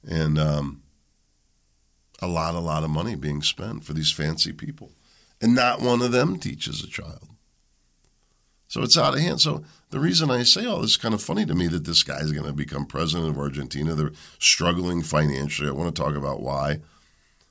And 0.08 0.38
um, 0.38 0.84
a 2.22 2.28
lot, 2.28 2.56
a 2.56 2.60
lot 2.60 2.84
of 2.84 2.90
money 2.90 3.16
being 3.16 3.42
spent 3.42 3.84
for 3.84 3.94
these 3.94 4.12
fancy 4.12 4.52
people, 4.52 4.92
and 5.42 5.56
not 5.56 5.82
one 5.82 6.02
of 6.02 6.12
them 6.12 6.38
teaches 6.38 6.84
a 6.84 6.88
child. 6.88 7.30
So 8.67 8.81
it's 8.81 8.98
out 8.98 9.13
of 9.13 9.19
hand. 9.19 9.41
So 9.41 9.63
the 9.91 10.00
reason 10.00 10.31
I 10.31 10.43
say 10.43 10.65
all 10.65 10.81
this 10.81 10.91
is 10.91 10.98
kind 10.98 11.13
of 11.13 11.22
funny 11.22 11.45
to 11.45 11.55
me 11.55 11.67
that 11.67 11.86
this 11.86 12.03
guy 12.03 12.19
is 12.19 12.31
going 12.31 12.48
to 12.48 12.53
become 12.53 12.86
president 12.86 13.29
of 13.29 13.38
Argentina. 13.38 13.93
They're 13.93 14.12
struggling 14.39 15.01
financially. 15.01 15.69
I 15.69 15.74
want 15.74 15.95
to 15.95 16.01
talk 16.01 16.15
about 16.15 16.41
why. 16.41 16.79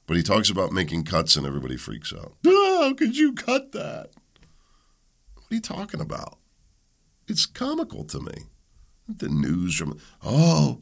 But 0.06 0.16
he 0.16 0.22
talks 0.22 0.50
about 0.50 0.72
making 0.72 1.04
cuts 1.04 1.36
and 1.36 1.46
everybody 1.46 1.76
freaks 1.76 2.12
out. 2.12 2.34
Oh, 2.46 2.80
how 2.82 2.94
could 2.94 3.16
you 3.16 3.32
cut 3.32 3.72
that? 3.72 4.10
What 5.34 5.50
are 5.50 5.54
you 5.54 5.60
talking 5.60 6.00
about? 6.00 6.38
It's 7.26 7.46
comical 7.46 8.04
to 8.04 8.20
me. 8.20 8.34
The 9.08 9.28
news 9.28 9.76
from, 9.76 9.98
oh, 10.22 10.80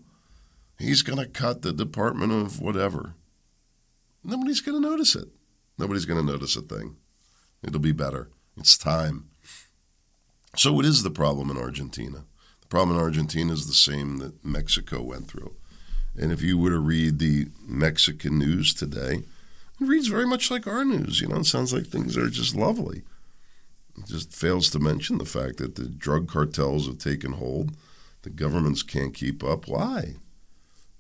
he's 0.79 1.03
going 1.03 1.19
to 1.19 1.27
cut 1.27 1.63
the 1.63 1.73
Department 1.73 2.33
of 2.33 2.61
whatever. 2.61 3.15
Nobody's 4.25 4.61
going 4.61 4.81
to 4.81 4.89
notice 4.89 5.15
it. 5.15 5.29
Nobody's 5.79 6.05
going 6.05 6.25
to 6.25 6.33
notice 6.33 6.57
a 6.57 6.63
thing. 6.63 6.97
It'll 7.63 7.81
be 7.81 7.93
better. 7.93 8.31
It's 8.57 8.79
time. 8.79 9.29
So, 10.55 10.73
what 10.73 10.85
is 10.85 11.03
the 11.03 11.11
problem 11.11 11.51
in 11.51 11.57
Argentina? 11.57 12.25
The 12.61 12.67
problem 12.69 12.97
in 12.97 13.03
Argentina 13.03 13.53
is 13.55 13.67
the 13.67 13.73
same 13.73 14.19
that 14.19 14.45
Mexico 14.45 15.01
went 15.01 15.29
through. 15.29 15.55
And 16.15 16.31
if 16.31 16.43
you 16.43 16.59
were 16.59 16.71
to 16.71 16.79
read 16.79 17.19
the 17.19 17.49
Mexican 17.67 18.39
news 18.39 18.75
today, 18.75 19.23
it 19.81 19.87
reads 19.87 20.09
very 20.09 20.27
much 20.27 20.51
like 20.51 20.67
our 20.67 20.85
news. 20.85 21.23
You 21.23 21.29
know, 21.29 21.39
it 21.39 21.47
sounds 21.47 21.73
like 21.73 21.87
things 21.87 22.19
are 22.19 22.29
just 22.29 22.55
lovely. 22.55 23.03
It 23.97 24.07
just 24.07 24.33
fails 24.33 24.69
to 24.71 24.79
mention 24.79 25.17
the 25.17 25.25
fact 25.25 25.57
that 25.57 25.77
the 25.77 25.87
drug 25.87 26.29
cartels 26.29 26.87
have 26.87 26.99
taken 26.99 27.33
hold. 27.33 27.73
The 28.21 28.31
governments 28.31 28.83
can't 28.83 29.15
keep 29.15 29.43
up. 29.43 29.67
Why? 29.67 30.17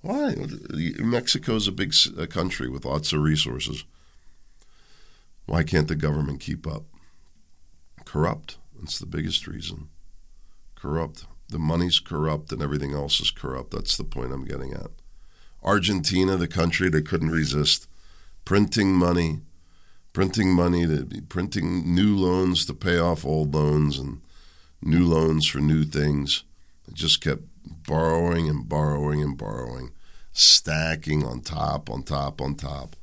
Why? 0.00 0.34
Mexico 0.98 1.56
is 1.56 1.68
a 1.68 1.72
big 1.72 1.92
country 2.30 2.70
with 2.70 2.86
lots 2.86 3.12
of 3.12 3.20
resources. 3.20 3.84
Why 5.44 5.62
can't 5.62 5.88
the 5.88 5.94
government 5.94 6.40
keep 6.40 6.66
up? 6.66 6.84
Corrupt. 8.06 8.56
That's 8.82 8.98
the 8.98 9.06
biggest 9.06 9.46
reason. 9.46 9.90
Corrupt. 10.74 11.24
The 11.48 11.58
money's 11.60 12.00
corrupt 12.00 12.50
and 12.50 12.60
everything 12.60 12.92
else 12.92 13.20
is 13.20 13.30
corrupt. 13.30 13.70
That's 13.70 13.96
the 13.96 14.02
point 14.02 14.32
I'm 14.32 14.44
getting 14.44 14.72
at. 14.72 14.90
Argentina, 15.62 16.36
the 16.36 16.48
country 16.48 16.90
that 16.90 17.06
couldn't 17.06 17.30
resist 17.30 17.86
printing 18.44 18.92
money, 18.92 19.42
printing 20.12 20.52
money 20.52 20.84
to 20.84 21.04
be 21.04 21.20
printing 21.20 21.94
new 21.94 22.16
loans 22.16 22.66
to 22.66 22.74
pay 22.74 22.98
off 22.98 23.24
old 23.24 23.54
loans 23.54 24.00
and 24.00 24.20
new 24.82 25.06
loans 25.06 25.46
for 25.46 25.58
new 25.58 25.84
things. 25.84 26.42
Just 26.92 27.20
kept 27.20 27.42
borrowing 27.86 28.48
and 28.48 28.68
borrowing 28.68 29.22
and 29.22 29.38
borrowing, 29.38 29.92
stacking 30.32 31.24
on 31.24 31.40
top, 31.40 31.88
on 31.88 32.02
top, 32.02 32.40
on 32.40 32.56
top. 32.56 32.96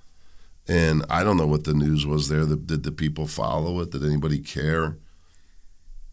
And 0.68 1.06
I 1.10 1.24
don't 1.24 1.38
know 1.38 1.48
what 1.48 1.64
the 1.64 1.74
news 1.74 2.06
was 2.06 2.28
there. 2.28 2.46
Did 2.46 2.84
the 2.84 2.92
people 2.92 3.28
follow 3.28 3.80
it? 3.80 3.92
Did 3.92 4.04
anybody 4.04 4.40
care? 4.40 4.98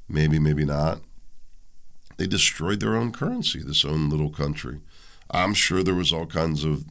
Maybe, 0.09 0.39
maybe 0.39 0.65
not. 0.65 1.01
They 2.17 2.27
destroyed 2.27 2.81
their 2.81 2.97
own 2.97 3.13
currency, 3.13 3.63
this 3.63 3.85
own 3.85 4.09
little 4.09 4.31
country. 4.31 4.81
I'm 5.31 5.55
sure 5.55 5.83
there 5.83 5.95
was 5.95 6.13
all 6.13 6.27
kinds 6.27 6.65
of, 6.65 6.85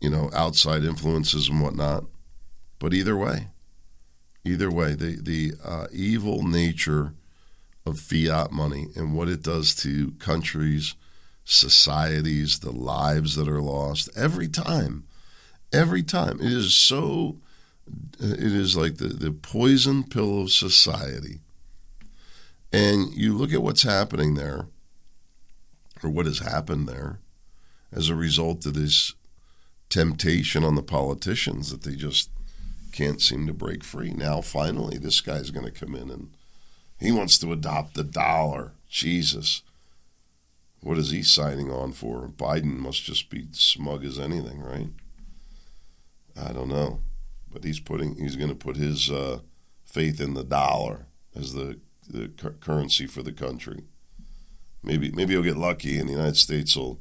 you 0.00 0.10
know, 0.10 0.30
outside 0.34 0.84
influences 0.84 1.48
and 1.48 1.60
whatnot. 1.60 2.04
But 2.78 2.94
either 2.94 3.16
way, 3.16 3.48
either 4.44 4.70
way, 4.70 4.94
the 4.94 5.20
the 5.20 5.52
uh, 5.64 5.86
evil 5.92 6.42
nature 6.42 7.12
of 7.84 8.00
fiat 8.00 8.52
money 8.52 8.88
and 8.96 9.14
what 9.14 9.28
it 9.28 9.42
does 9.42 9.74
to 9.76 10.12
countries, 10.18 10.94
societies, 11.44 12.60
the 12.60 12.72
lives 12.72 13.36
that 13.36 13.48
are 13.48 13.62
lost 13.62 14.08
every 14.16 14.48
time, 14.48 15.04
every 15.72 16.02
time 16.02 16.40
it 16.40 16.52
is 16.52 16.74
so. 16.74 17.36
It 18.20 18.52
is 18.52 18.76
like 18.76 18.98
the, 18.98 19.08
the 19.08 19.32
poison 19.32 20.04
pill 20.04 20.42
of 20.42 20.50
society 20.50 21.40
and 22.72 23.14
you 23.14 23.36
look 23.36 23.52
at 23.52 23.62
what's 23.62 23.82
happening 23.82 24.34
there, 24.34 24.66
or 26.02 26.10
what 26.10 26.26
has 26.26 26.40
happened 26.40 26.88
there, 26.88 27.20
as 27.92 28.08
a 28.08 28.14
result 28.14 28.66
of 28.66 28.74
this 28.74 29.14
temptation 29.88 30.64
on 30.64 30.74
the 30.74 30.82
politicians 30.82 31.70
that 31.70 31.82
they 31.82 31.96
just 31.96 32.30
can't 32.92 33.22
seem 33.22 33.46
to 33.46 33.52
break 33.52 33.82
free. 33.82 34.10
Now, 34.10 34.40
finally, 34.40 34.98
this 34.98 35.20
guy's 35.20 35.50
going 35.50 35.66
to 35.66 35.72
come 35.72 35.94
in 35.94 36.10
and 36.10 36.30
he 37.00 37.12
wants 37.12 37.38
to 37.38 37.52
adopt 37.52 37.94
the 37.94 38.04
dollar. 38.04 38.72
Jesus. 38.88 39.62
What 40.80 40.98
is 40.98 41.10
he 41.10 41.22
signing 41.22 41.70
on 41.70 41.92
for? 41.92 42.28
Biden 42.28 42.78
must 42.78 43.04
just 43.04 43.30
be 43.30 43.46
smug 43.52 44.04
as 44.04 44.18
anything, 44.18 44.60
right? 44.60 44.88
I 46.40 46.52
don't 46.52 46.68
know. 46.68 47.00
But 47.50 47.64
he's 47.64 47.80
putting 47.80 48.16
he's 48.16 48.36
going 48.36 48.50
to 48.50 48.54
put 48.54 48.76
his 48.76 49.10
uh, 49.10 49.40
faith 49.84 50.20
in 50.20 50.34
the 50.34 50.44
dollar 50.44 51.06
as 51.34 51.54
the 51.54 51.80
the 52.08 52.28
cu- 52.28 52.54
currency 52.60 53.06
for 53.06 53.22
the 53.22 53.32
country. 53.32 53.84
Maybe 54.82 55.10
maybe 55.10 55.34
he'll 55.34 55.42
get 55.42 55.56
lucky, 55.56 55.98
and 55.98 56.08
the 56.08 56.12
United 56.12 56.36
States 56.36 56.76
will 56.76 57.00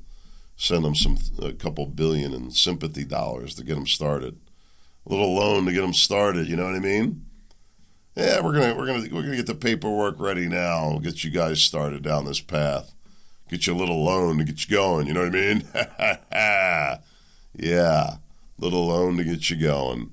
send 0.56 0.86
him 0.86 0.96
some 0.96 1.18
a 1.42 1.54
couple 1.54 1.86
billion 1.86 2.34
in 2.34 2.52
sympathy 2.52 3.04
dollars 3.04 3.54
to 3.56 3.64
get 3.64 3.78
him 3.78 3.88
started, 3.88 4.38
a 5.06 5.10
little 5.10 5.36
loan 5.36 5.66
to 5.66 5.72
get 5.72 5.84
him 5.84 5.94
started. 5.94 6.48
You 6.48 6.56
know 6.56 6.66
what 6.66 6.76
I 6.76 6.80
mean? 6.80 7.26
Yeah, 8.16 8.42
we're 8.42 8.54
gonna 8.54 8.76
we're 8.76 8.88
gonna 8.88 9.08
we're 9.12 9.22
gonna 9.22 9.36
get 9.36 9.46
the 9.46 9.54
paperwork 9.54 10.20
ready 10.20 10.48
now. 10.48 10.90
We'll 10.90 11.00
get 11.00 11.24
you 11.24 11.30
guys 11.30 11.62
started 11.62 12.02
down 12.02 12.26
this 12.26 12.42
path. 12.42 12.94
Get 13.50 13.68
you 13.68 13.74
a 13.74 13.78
little 13.78 14.04
loan 14.04 14.40
to 14.40 14.44
get 14.44 14.68
you 14.68 14.76
going. 14.76 15.08
You 15.08 15.14
know 15.14 15.24
what 15.24 15.36
I 15.36 15.40
mean? 15.54 17.00
yeah, 17.54 18.16
little 18.58 18.88
loan 18.88 19.18
to 19.18 19.24
get 19.24 19.50
you 19.50 19.56
going. 19.58 20.12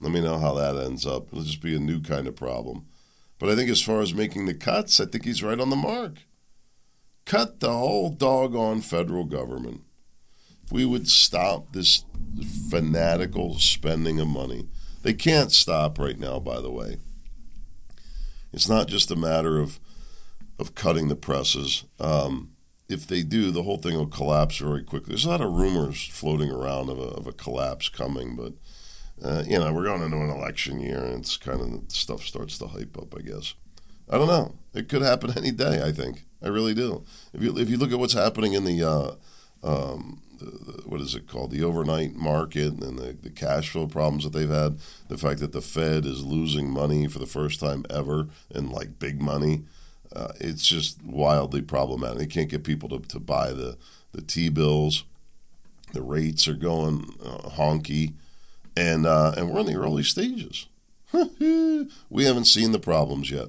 Let 0.00 0.12
me 0.12 0.20
know 0.20 0.38
how 0.38 0.52
that 0.54 0.76
ends 0.76 1.06
up. 1.06 1.28
It'll 1.32 1.42
just 1.42 1.62
be 1.62 1.74
a 1.74 1.80
new 1.80 2.00
kind 2.00 2.26
of 2.26 2.36
problem. 2.36 2.84
But 3.38 3.50
I 3.50 3.54
think 3.54 3.70
as 3.70 3.82
far 3.82 4.00
as 4.00 4.14
making 4.14 4.46
the 4.46 4.54
cuts, 4.54 5.00
I 5.00 5.06
think 5.06 5.24
he's 5.24 5.42
right 5.42 5.60
on 5.60 5.70
the 5.70 5.76
mark. 5.76 6.24
Cut 7.24 7.60
the 7.60 7.72
whole 7.72 8.10
doggone 8.10 8.80
federal 8.80 9.24
government. 9.24 9.82
If 10.64 10.72
we 10.72 10.84
would 10.84 11.08
stop 11.08 11.72
this 11.72 12.04
fanatical 12.70 13.58
spending 13.58 14.20
of 14.20 14.28
money, 14.28 14.68
they 15.02 15.12
can't 15.12 15.52
stop 15.52 15.98
right 15.98 16.18
now, 16.18 16.38
by 16.40 16.60
the 16.60 16.70
way. 16.70 16.98
It's 18.52 18.68
not 18.68 18.88
just 18.88 19.10
a 19.10 19.16
matter 19.16 19.58
of 19.58 19.78
of 20.58 20.74
cutting 20.74 21.08
the 21.08 21.16
presses. 21.16 21.84
Um, 22.00 22.52
if 22.88 23.06
they 23.06 23.22
do, 23.22 23.50
the 23.50 23.64
whole 23.64 23.76
thing 23.76 23.94
will 23.94 24.06
collapse 24.06 24.58
very 24.58 24.82
quickly. 24.82 25.10
There's 25.10 25.26
a 25.26 25.30
lot 25.30 25.40
of 25.40 25.52
rumors 25.52 26.06
floating 26.06 26.50
around 26.50 26.88
of 26.88 26.98
a, 26.98 27.02
of 27.02 27.26
a 27.26 27.32
collapse 27.32 27.88
coming, 27.88 28.36
but 28.36 28.54
uh, 29.24 29.44
you 29.46 29.58
know, 29.58 29.72
we're 29.72 29.84
going 29.84 30.02
into 30.02 30.16
an 30.16 30.30
election 30.30 30.80
year, 30.80 31.02
and 31.02 31.20
it's 31.20 31.36
kind 31.36 31.60
of 31.60 31.90
stuff 31.90 32.22
starts 32.22 32.58
to 32.58 32.66
hype 32.66 32.96
up. 32.98 33.14
I 33.16 33.22
guess. 33.22 33.54
I 34.08 34.18
don't 34.18 34.28
know. 34.28 34.54
It 34.74 34.88
could 34.88 35.02
happen 35.02 35.36
any 35.36 35.50
day. 35.50 35.82
I 35.82 35.92
think. 35.92 36.24
I 36.42 36.48
really 36.48 36.74
do. 36.74 37.04
If 37.32 37.42
you 37.42 37.56
if 37.58 37.70
you 37.70 37.76
look 37.76 37.92
at 37.92 37.98
what's 37.98 38.12
happening 38.12 38.52
in 38.52 38.64
the, 38.64 38.82
uh, 38.82 39.14
um, 39.64 40.22
the, 40.38 40.44
the 40.44 40.82
what 40.86 41.00
is 41.00 41.14
it 41.14 41.26
called, 41.26 41.50
the 41.50 41.64
overnight 41.64 42.14
market, 42.14 42.74
and 42.74 42.98
the, 42.98 43.16
the 43.20 43.30
cash 43.30 43.70
flow 43.70 43.86
problems 43.86 44.24
that 44.24 44.32
they've 44.32 44.48
had, 44.48 44.78
the 45.08 45.18
fact 45.18 45.40
that 45.40 45.52
the 45.52 45.62
Fed 45.62 46.04
is 46.04 46.24
losing 46.24 46.70
money 46.70 47.08
for 47.08 47.18
the 47.18 47.26
first 47.26 47.58
time 47.58 47.84
ever, 47.88 48.28
and 48.54 48.70
like 48.70 48.98
big 48.98 49.20
money, 49.20 49.64
uh, 50.14 50.32
it's 50.38 50.66
just 50.66 51.02
wildly 51.02 51.62
problematic. 51.62 52.18
They 52.18 52.26
can't 52.26 52.50
get 52.50 52.64
people 52.64 52.88
to, 52.90 52.98
to 53.08 53.18
buy 53.18 53.52
the 53.52 53.78
the 54.12 54.22
T 54.22 54.50
bills. 54.50 55.04
The 55.94 56.02
rates 56.02 56.46
are 56.46 56.54
going 56.54 57.14
uh, 57.24 57.48
honky 57.50 58.14
and 58.76 59.06
uh, 59.06 59.32
and 59.36 59.50
we're 59.50 59.60
in 59.60 59.66
the 59.66 59.74
early 59.74 60.02
stages. 60.02 60.66
we 62.10 62.24
haven't 62.24 62.44
seen 62.44 62.72
the 62.72 62.78
problems 62.78 63.30
yet. 63.30 63.48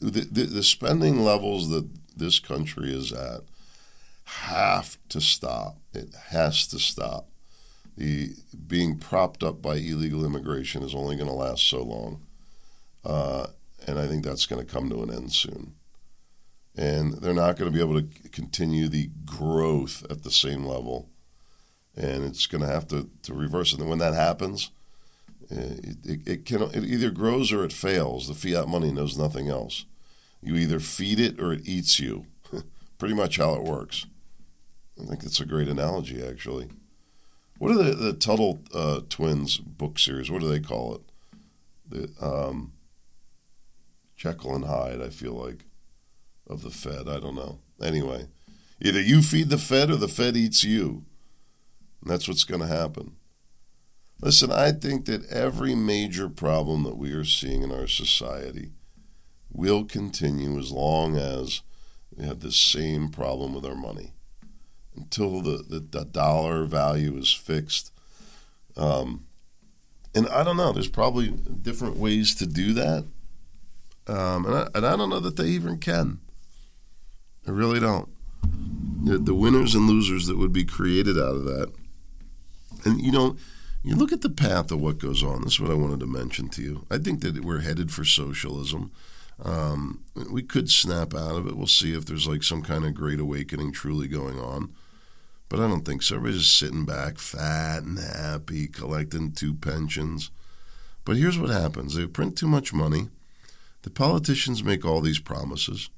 The, 0.00 0.20
the, 0.20 0.44
the, 0.44 0.62
spending 0.62 1.24
levels 1.24 1.68
that 1.70 1.88
this 2.16 2.38
country 2.38 2.92
is 2.92 3.12
at 3.12 3.40
have 4.24 4.96
to 5.08 5.20
stop. 5.20 5.78
It 5.92 6.14
has 6.28 6.66
to 6.68 6.78
stop. 6.78 7.28
The 7.96 8.30
being 8.66 8.98
propped 8.98 9.42
up 9.42 9.60
by 9.60 9.74
illegal 9.74 10.24
immigration 10.24 10.82
is 10.82 10.94
only 10.94 11.16
going 11.16 11.28
to 11.28 11.34
last 11.34 11.68
so 11.68 11.82
long, 11.82 12.22
uh, 13.04 13.48
and 13.86 13.98
I 13.98 14.06
think 14.06 14.24
that's 14.24 14.46
going 14.46 14.64
to 14.64 14.72
come 14.72 14.88
to 14.88 15.02
an 15.02 15.12
end 15.12 15.32
soon. 15.32 15.74
And 16.74 17.14
they're 17.14 17.34
not 17.34 17.58
going 17.58 17.70
to 17.70 17.76
be 17.76 17.82
able 17.82 18.00
to 18.00 18.08
continue 18.30 18.88
the 18.88 19.10
growth 19.26 20.06
at 20.08 20.22
the 20.22 20.30
same 20.30 20.64
level 20.64 21.10
and 21.96 22.24
it's 22.24 22.46
going 22.46 22.62
to 22.62 22.68
have 22.68 22.88
to, 22.88 23.10
to 23.22 23.34
reverse. 23.34 23.72
And 23.72 23.88
when 23.88 23.98
that 23.98 24.14
happens, 24.14 24.70
uh, 25.50 25.56
it, 25.58 25.96
it, 26.04 26.28
it, 26.28 26.44
can 26.44 26.62
it 26.62 26.84
either 26.84 27.10
grows 27.10 27.52
or 27.52 27.64
it 27.64 27.72
fails. 27.72 28.28
The 28.28 28.34
fiat 28.34 28.68
money 28.68 28.90
knows 28.90 29.18
nothing 29.18 29.48
else. 29.48 29.84
You 30.40 30.56
either 30.56 30.80
feed 30.80 31.20
it 31.20 31.40
or 31.40 31.52
it 31.52 31.66
eats 31.66 32.00
you. 32.00 32.26
Pretty 32.98 33.14
much 33.14 33.36
how 33.36 33.54
it 33.54 33.62
works. 33.62 34.06
I 35.00 35.06
think 35.06 35.22
that's 35.22 35.40
a 35.40 35.46
great 35.46 35.68
analogy, 35.68 36.24
actually. 36.24 36.68
What 37.58 37.72
are 37.72 37.82
the, 37.82 37.94
the 37.94 38.12
Tuttle 38.12 38.60
uh, 38.74 39.00
twins 39.08 39.58
book 39.58 39.98
series? 39.98 40.30
What 40.30 40.40
do 40.40 40.48
they 40.48 40.60
call 40.60 40.96
it? 40.96 41.00
The 41.88 42.10
um, 42.20 42.72
Jekyll 44.16 44.54
and 44.54 44.64
Hyde, 44.64 45.02
I 45.02 45.10
feel 45.10 45.32
like, 45.32 45.64
of 46.46 46.62
the 46.62 46.70
Fed. 46.70 47.08
I 47.08 47.20
don't 47.20 47.34
know. 47.34 47.58
Anyway, 47.80 48.26
either 48.80 49.00
you 49.00 49.22
feed 49.22 49.48
the 49.48 49.58
Fed 49.58 49.90
or 49.90 49.96
the 49.96 50.08
Fed 50.08 50.36
eats 50.36 50.64
you. 50.64 51.04
And 52.02 52.10
that's 52.10 52.28
what's 52.28 52.44
going 52.44 52.60
to 52.60 52.66
happen. 52.66 53.16
Listen, 54.20 54.52
I 54.52 54.72
think 54.72 55.06
that 55.06 55.28
every 55.30 55.74
major 55.74 56.28
problem 56.28 56.84
that 56.84 56.96
we 56.96 57.12
are 57.12 57.24
seeing 57.24 57.62
in 57.62 57.72
our 57.72 57.86
society 57.86 58.70
will 59.50 59.84
continue 59.84 60.58
as 60.58 60.70
long 60.70 61.16
as 61.16 61.62
we 62.16 62.24
have 62.24 62.40
this 62.40 62.56
same 62.56 63.08
problem 63.08 63.54
with 63.54 63.64
our 63.64 63.74
money. 63.74 64.12
Until 64.94 65.40
the, 65.40 65.64
the, 65.68 65.80
the 65.80 66.04
dollar 66.04 66.64
value 66.64 67.16
is 67.16 67.32
fixed. 67.32 67.92
Um, 68.76 69.26
and 70.14 70.28
I 70.28 70.44
don't 70.44 70.56
know, 70.56 70.72
there's 70.72 70.88
probably 70.88 71.28
different 71.30 71.96
ways 71.96 72.34
to 72.36 72.46
do 72.46 72.74
that. 72.74 73.06
Um, 74.06 74.46
and, 74.46 74.54
I, 74.54 74.68
and 74.74 74.86
I 74.86 74.96
don't 74.96 75.10
know 75.10 75.20
that 75.20 75.36
they 75.36 75.46
even 75.46 75.78
can. 75.78 76.20
I 77.46 77.50
really 77.50 77.80
don't. 77.80 78.08
The, 79.04 79.18
the 79.18 79.34
winners 79.34 79.74
and 79.74 79.88
losers 79.88 80.26
that 80.26 80.38
would 80.38 80.52
be 80.52 80.64
created 80.64 81.18
out 81.18 81.36
of 81.36 81.44
that. 81.44 81.72
And, 82.84 83.00
you 83.00 83.12
know, 83.12 83.36
you 83.82 83.96
look 83.96 84.12
at 84.12 84.22
the 84.22 84.30
path 84.30 84.70
of 84.70 84.80
what 84.80 84.98
goes 84.98 85.22
on. 85.22 85.42
This 85.42 85.54
is 85.54 85.60
what 85.60 85.70
I 85.70 85.74
wanted 85.74 86.00
to 86.00 86.06
mention 86.06 86.48
to 86.50 86.62
you. 86.62 86.86
I 86.90 86.98
think 86.98 87.20
that 87.22 87.44
we're 87.44 87.60
headed 87.60 87.90
for 87.90 88.04
socialism. 88.04 88.92
Um, 89.42 90.04
we 90.30 90.42
could 90.42 90.70
snap 90.70 91.14
out 91.14 91.34
of 91.34 91.46
it. 91.48 91.56
We'll 91.56 91.66
see 91.66 91.94
if 91.94 92.06
there's 92.06 92.28
like 92.28 92.44
some 92.44 92.62
kind 92.62 92.84
of 92.84 92.94
great 92.94 93.18
awakening 93.18 93.72
truly 93.72 94.06
going 94.06 94.38
on. 94.38 94.72
But 95.48 95.60
I 95.60 95.68
don't 95.68 95.84
think 95.84 96.02
so. 96.02 96.16
Everybody's 96.16 96.42
just 96.42 96.58
sitting 96.58 96.84
back, 96.84 97.18
fat 97.18 97.82
and 97.82 97.98
happy, 97.98 98.68
collecting 98.68 99.32
two 99.32 99.54
pensions. 99.54 100.30
But 101.04 101.16
here's 101.16 101.38
what 101.38 101.50
happens 101.50 101.94
they 101.94 102.06
print 102.06 102.38
too 102.38 102.46
much 102.46 102.72
money. 102.72 103.08
The 103.82 103.90
politicians 103.90 104.62
make 104.62 104.84
all 104.84 105.00
these 105.00 105.18
promises. 105.18 105.90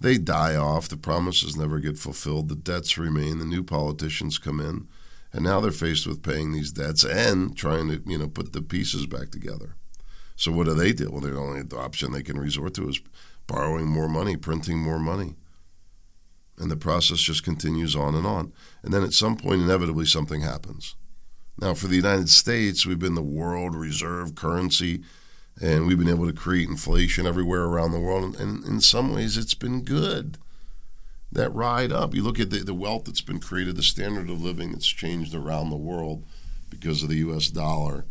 They 0.00 0.16
die 0.16 0.54
off. 0.54 0.88
The 0.88 0.96
promises 0.96 1.56
never 1.56 1.80
get 1.80 1.98
fulfilled. 1.98 2.48
The 2.48 2.54
debts 2.54 2.96
remain. 2.96 3.38
The 3.38 3.44
new 3.44 3.64
politicians 3.64 4.38
come 4.38 4.60
in 4.60 4.86
and 5.32 5.44
now 5.44 5.60
they're 5.60 5.70
faced 5.70 6.06
with 6.06 6.22
paying 6.22 6.52
these 6.52 6.72
debts 6.72 7.04
and 7.04 7.56
trying 7.56 7.88
to 7.88 8.02
you 8.06 8.18
know 8.18 8.28
put 8.28 8.52
the 8.52 8.62
pieces 8.62 9.06
back 9.06 9.30
together. 9.30 9.76
So 10.36 10.50
what 10.52 10.66
do 10.66 10.74
they 10.74 10.92
do? 10.92 11.10
Well, 11.10 11.20
the 11.20 11.36
only 11.36 11.62
option 11.76 12.12
they 12.12 12.22
can 12.22 12.38
resort 12.38 12.74
to 12.74 12.88
is 12.88 13.00
borrowing 13.46 13.86
more 13.86 14.08
money, 14.08 14.36
printing 14.36 14.78
more 14.78 14.98
money, 14.98 15.34
and 16.58 16.70
the 16.70 16.76
process 16.76 17.18
just 17.18 17.44
continues 17.44 17.94
on 17.94 18.14
and 18.14 18.26
on. 18.26 18.52
And 18.82 18.92
then 18.92 19.02
at 19.02 19.12
some 19.12 19.36
point, 19.36 19.62
inevitably, 19.62 20.06
something 20.06 20.40
happens. 20.40 20.94
Now, 21.58 21.74
for 21.74 21.88
the 21.88 21.96
United 21.96 22.30
States, 22.30 22.86
we've 22.86 22.98
been 22.98 23.16
the 23.16 23.22
world 23.22 23.74
reserve 23.74 24.34
currency, 24.34 25.02
and 25.60 25.86
we've 25.86 25.98
been 25.98 26.08
able 26.08 26.26
to 26.26 26.32
create 26.32 26.68
inflation 26.68 27.26
everywhere 27.26 27.64
around 27.64 27.92
the 27.92 28.00
world. 28.00 28.34
And 28.40 28.64
in 28.64 28.80
some 28.80 29.12
ways, 29.12 29.36
it's 29.36 29.54
been 29.54 29.82
good 29.82 30.38
that 31.32 31.54
ride 31.54 31.92
up. 31.92 32.14
You 32.14 32.22
look 32.22 32.40
at 32.40 32.50
the, 32.50 32.58
the 32.58 32.74
wealth 32.74 33.04
that's 33.04 33.20
been 33.20 33.40
created, 33.40 33.76
the 33.76 33.82
standard 33.82 34.28
of 34.30 34.42
living 34.42 34.72
that's 34.72 34.86
changed 34.86 35.34
around 35.34 35.70
the 35.70 35.76
world 35.76 36.24
because 36.68 37.02
of 37.02 37.08
the 37.08 37.16
U.S. 37.16 37.48
dollar, 37.48 38.06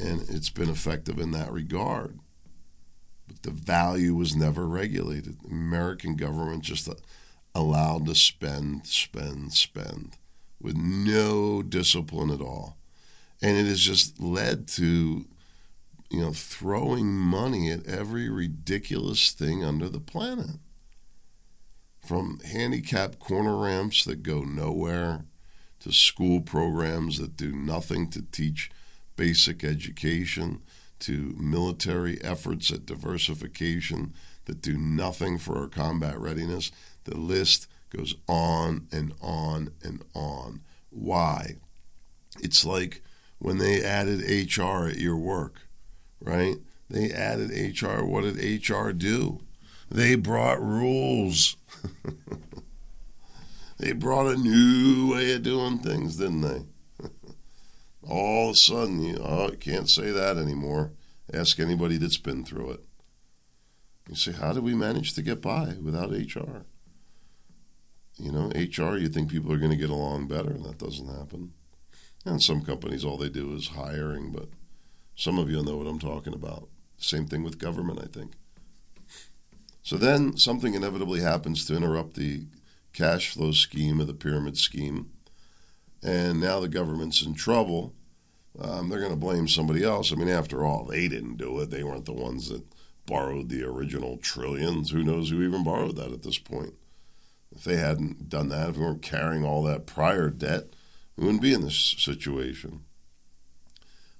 and 0.00 0.22
it's 0.28 0.50
been 0.50 0.70
effective 0.70 1.18
in 1.18 1.30
that 1.32 1.52
regard. 1.52 2.18
But 3.26 3.42
the 3.42 3.50
value 3.50 4.14
was 4.14 4.36
never 4.36 4.66
regulated. 4.66 5.38
The 5.42 5.48
American 5.48 6.16
government 6.16 6.62
just 6.62 6.88
uh, 6.88 6.94
allowed 7.54 8.06
to 8.06 8.14
spend, 8.14 8.86
spend, 8.86 9.52
spend 9.52 10.16
with 10.60 10.76
no 10.76 11.62
discipline 11.62 12.30
at 12.30 12.40
all. 12.40 12.78
And 13.42 13.58
it 13.58 13.66
has 13.66 13.80
just 13.80 14.20
led 14.20 14.68
to, 14.68 15.26
you 16.10 16.20
know, 16.20 16.32
throwing 16.32 17.12
money 17.12 17.70
at 17.70 17.86
every 17.86 18.30
ridiculous 18.30 19.32
thing 19.32 19.62
under 19.64 19.88
the 19.88 20.00
planet 20.00 20.56
from 22.04 22.40
handicapped 22.40 23.18
corner 23.18 23.56
ramps 23.56 24.04
that 24.04 24.22
go 24.22 24.42
nowhere 24.42 25.24
to 25.80 25.92
school 25.92 26.40
programs 26.40 27.18
that 27.18 27.36
do 27.36 27.52
nothing 27.52 28.08
to 28.10 28.22
teach 28.22 28.70
basic 29.16 29.64
education 29.64 30.60
to 30.98 31.34
military 31.38 32.22
efforts 32.22 32.70
at 32.70 32.86
diversification 32.86 34.14
that 34.46 34.60
do 34.60 34.76
nothing 34.76 35.38
for 35.38 35.58
our 35.58 35.68
combat 35.68 36.18
readiness. 36.18 36.70
The 37.04 37.16
list 37.16 37.66
goes 37.94 38.14
on 38.28 38.86
and 38.92 39.12
on 39.20 39.72
and 39.82 40.02
on. 40.14 40.60
Why? 40.90 41.56
It's 42.40 42.64
like 42.64 43.02
when 43.38 43.58
they 43.58 43.82
added 43.82 44.20
HR 44.20 44.88
at 44.88 44.96
your 44.96 45.16
work, 45.16 45.60
right? 46.20 46.56
They 46.88 47.10
added 47.10 47.50
HR. 47.50 48.04
What 48.04 48.24
did 48.24 48.68
HR 48.68 48.90
do? 48.90 49.40
They 49.94 50.16
brought 50.16 50.60
rules. 50.60 51.56
they 53.78 53.92
brought 53.92 54.26
a 54.26 54.36
new 54.36 55.12
way 55.12 55.34
of 55.34 55.44
doing 55.44 55.78
things, 55.78 56.16
didn't 56.16 56.40
they? 56.40 56.62
All 58.02 58.48
of 58.48 58.54
a 58.54 58.56
sudden, 58.56 59.00
you 59.00 59.18
oh, 59.18 59.52
can't 59.60 59.88
say 59.88 60.10
that 60.10 60.36
anymore. 60.36 60.90
Ask 61.32 61.60
anybody 61.60 61.96
that's 61.96 62.16
been 62.16 62.44
through 62.44 62.72
it. 62.72 62.84
You 64.08 64.16
say, 64.16 64.32
how 64.32 64.52
did 64.52 64.64
we 64.64 64.74
manage 64.74 65.12
to 65.12 65.22
get 65.22 65.40
by 65.40 65.76
without 65.80 66.10
HR? 66.10 66.64
You 68.16 68.32
know, 68.32 68.48
HR, 68.48 68.96
you 68.96 69.08
think 69.08 69.30
people 69.30 69.52
are 69.52 69.58
going 69.58 69.70
to 69.70 69.76
get 69.76 69.90
along 69.90 70.26
better, 70.26 70.50
and 70.50 70.64
that 70.64 70.78
doesn't 70.78 71.06
happen. 71.06 71.52
And 72.24 72.42
some 72.42 72.62
companies, 72.62 73.04
all 73.04 73.16
they 73.16 73.28
do 73.28 73.54
is 73.54 73.68
hiring, 73.68 74.32
but 74.32 74.48
some 75.14 75.38
of 75.38 75.48
you 75.48 75.62
know 75.62 75.76
what 75.76 75.86
I'm 75.86 76.00
talking 76.00 76.34
about. 76.34 76.68
Same 76.98 77.26
thing 77.26 77.44
with 77.44 77.60
government, 77.60 78.00
I 78.02 78.06
think. 78.06 78.32
So 79.84 79.98
then 79.98 80.38
something 80.38 80.72
inevitably 80.72 81.20
happens 81.20 81.66
to 81.66 81.76
interrupt 81.76 82.14
the 82.14 82.46
cash 82.94 83.28
flow 83.28 83.52
scheme 83.52 84.00
of 84.00 84.06
the 84.06 84.14
pyramid 84.14 84.56
scheme. 84.56 85.10
And 86.02 86.40
now 86.40 86.58
the 86.58 86.68
government's 86.68 87.22
in 87.24 87.34
trouble. 87.34 87.94
Um, 88.58 88.88
they're 88.88 88.98
going 88.98 89.12
to 89.12 89.16
blame 89.16 89.46
somebody 89.46 89.84
else. 89.84 90.10
I 90.10 90.16
mean, 90.16 90.28
after 90.28 90.64
all, 90.64 90.84
they 90.84 91.06
didn't 91.06 91.36
do 91.36 91.60
it. 91.60 91.68
They 91.68 91.84
weren't 91.84 92.06
the 92.06 92.14
ones 92.14 92.48
that 92.48 92.64
borrowed 93.04 93.50
the 93.50 93.62
original 93.62 94.16
trillions. 94.16 94.90
Who 94.90 95.04
knows 95.04 95.28
who 95.28 95.42
even 95.42 95.62
borrowed 95.62 95.96
that 95.96 96.12
at 96.12 96.22
this 96.22 96.38
point? 96.38 96.72
If 97.54 97.64
they 97.64 97.76
hadn't 97.76 98.30
done 98.30 98.48
that, 98.48 98.70
if 98.70 98.76
we 98.78 98.84
weren't 98.84 99.02
carrying 99.02 99.44
all 99.44 99.62
that 99.64 99.86
prior 99.86 100.30
debt, 100.30 100.72
we 101.14 101.24
wouldn't 101.26 101.42
be 101.42 101.52
in 101.52 101.60
this 101.60 101.94
situation. 101.98 102.84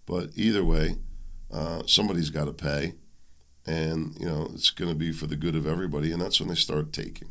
But 0.04 0.30
either 0.36 0.62
way, 0.62 0.96
uh, 1.50 1.84
somebody's 1.86 2.28
got 2.28 2.44
to 2.44 2.52
pay 2.52 2.94
and 3.66 4.16
you 4.18 4.26
know 4.26 4.50
it's 4.52 4.70
going 4.70 4.90
to 4.90 4.96
be 4.96 5.12
for 5.12 5.26
the 5.26 5.36
good 5.36 5.56
of 5.56 5.66
everybody 5.66 6.12
and 6.12 6.20
that's 6.20 6.40
when 6.40 6.48
they 6.48 6.54
start 6.54 6.92
taking. 6.92 7.28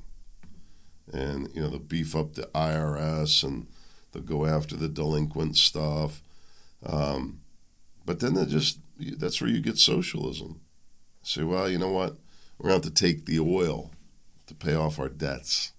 And 1.11 1.49
you 1.53 1.61
know 1.61 1.69
they'll 1.69 1.79
beef 1.79 2.15
up 2.15 2.33
the 2.33 2.49
irs 2.55 3.43
and 3.43 3.67
they'll 4.11 4.23
go 4.23 4.45
after 4.45 4.75
the 4.75 4.89
delinquent 4.89 5.57
stuff 5.57 6.21
um, 6.85 7.41
but 8.05 8.19
then 8.19 8.33
they 8.33 8.45
just 8.45 8.79
that's 8.97 9.41
where 9.41 9.49
you 9.49 9.61
get 9.61 9.77
socialism. 9.77 10.61
Say 11.21 11.43
well 11.43 11.69
you 11.69 11.77
know 11.77 11.91
what? 11.91 12.17
We're 12.57 12.69
going 12.69 12.81
to 12.81 12.87
have 12.87 12.95
to 12.95 13.03
take 13.03 13.25
the 13.25 13.39
oil 13.39 13.91
to 14.47 14.53
pay 14.53 14.75
off 14.75 14.99
our 14.99 15.09
debts. 15.09 15.73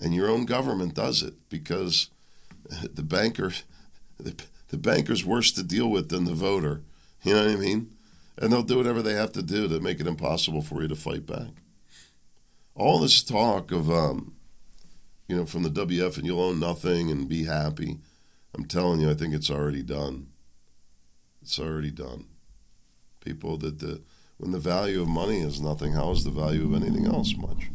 And 0.00 0.14
your 0.14 0.28
own 0.28 0.44
government 0.44 0.94
does 0.94 1.22
it 1.22 1.34
because 1.48 2.10
the 2.82 3.02
banker 3.02 3.52
the, 4.18 4.34
the 4.68 4.78
banker's 4.78 5.24
worse 5.24 5.50
to 5.52 5.62
deal 5.62 5.88
with 5.90 6.08
than 6.08 6.24
the 6.24 6.34
voter. 6.34 6.82
You 7.22 7.34
know 7.34 7.46
what 7.46 7.54
i 7.54 7.56
mean 7.56 7.93
and 8.38 8.52
they'll 8.52 8.62
do 8.62 8.76
whatever 8.76 9.02
they 9.02 9.14
have 9.14 9.32
to 9.32 9.42
do 9.42 9.68
to 9.68 9.80
make 9.80 10.00
it 10.00 10.06
impossible 10.06 10.62
for 10.62 10.82
you 10.82 10.88
to 10.88 10.96
fight 10.96 11.26
back. 11.26 11.50
All 12.74 12.98
this 12.98 13.22
talk 13.22 13.70
of, 13.70 13.90
um, 13.90 14.34
you 15.28 15.36
know, 15.36 15.46
from 15.46 15.62
the 15.62 15.70
WEF 15.70 16.16
and 16.16 16.26
you'll 16.26 16.40
own 16.40 16.58
nothing 16.58 17.10
and 17.10 17.28
be 17.28 17.44
happy. 17.44 17.98
I'm 18.54 18.64
telling 18.64 19.00
you, 19.00 19.10
I 19.10 19.14
think 19.14 19.34
it's 19.34 19.50
already 19.50 19.82
done. 19.82 20.28
It's 21.42 21.58
already 21.58 21.90
done. 21.90 22.26
People 23.20 23.56
that 23.58 23.78
the 23.78 24.02
when 24.38 24.50
the 24.50 24.58
value 24.58 25.00
of 25.00 25.08
money 25.08 25.40
is 25.40 25.60
nothing, 25.60 25.92
how 25.92 26.10
is 26.10 26.24
the 26.24 26.30
value 26.30 26.64
of 26.64 26.82
anything 26.82 27.06
else 27.06 27.34
much? 27.36 27.70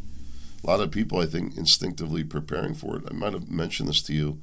A 0.62 0.68
lot 0.68 0.82
of 0.82 0.92
people, 0.92 1.20
I 1.20 1.26
think, 1.26 1.58
instinctively 1.58 2.24
preparing 2.26 2.74
for 2.74 2.98
it. 2.98 3.04
I 3.10 3.14
might 3.14 3.32
have 3.32 3.50
mentioned 3.50 3.88
this 3.88 4.02
to 4.04 4.14
you 4.14 4.42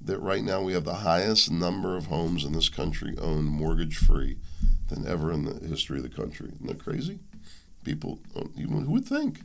that 0.00 0.20
right 0.20 0.44
now 0.44 0.62
we 0.62 0.72
have 0.72 0.84
the 0.84 0.94
highest 0.94 1.50
number 1.50 1.96
of 1.96 2.06
homes 2.06 2.44
in 2.44 2.52
this 2.52 2.68
country 2.68 3.16
owned 3.20 3.46
mortgage 3.46 3.96
free 3.96 4.38
than 4.88 5.06
ever 5.06 5.32
in 5.32 5.44
the 5.44 5.66
history 5.66 5.98
of 5.98 6.02
the 6.02 6.08
country. 6.08 6.50
Isn't 6.54 6.66
that 6.66 6.82
crazy? 6.82 7.20
People, 7.84 8.20
even 8.56 8.84
who 8.84 8.92
would 8.92 9.04
think? 9.04 9.40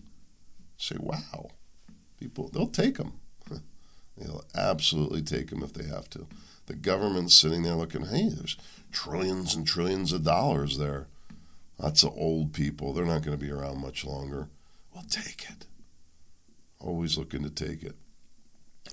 Say, 0.77 0.95
wow, 0.99 1.49
people, 2.19 2.49
they'll 2.49 2.67
take 2.67 2.97
them. 2.97 3.19
they'll 4.17 4.43
absolutely 4.55 5.21
take 5.21 5.49
them 5.49 5.63
if 5.63 5.73
they 5.73 5.85
have 5.85 6.09
to. 6.11 6.27
The 6.65 6.75
government's 6.75 7.35
sitting 7.35 7.63
there 7.63 7.75
looking, 7.75 8.05
hey, 8.05 8.29
there's 8.29 8.57
trillions 8.91 9.55
and 9.55 9.67
trillions 9.67 10.13
of 10.13 10.23
dollars 10.23 10.77
there. 10.77 11.07
Lots 11.77 12.03
of 12.03 12.13
old 12.15 12.53
people. 12.53 12.93
They're 12.93 13.05
not 13.05 13.23
going 13.23 13.37
to 13.37 13.45
be 13.45 13.51
around 13.51 13.81
much 13.81 14.05
longer. 14.05 14.47
Well, 14.93 15.05
take 15.09 15.45
it. 15.49 15.65
Always 16.79 17.17
looking 17.17 17.43
to 17.43 17.49
take 17.49 17.83
it. 17.83 17.95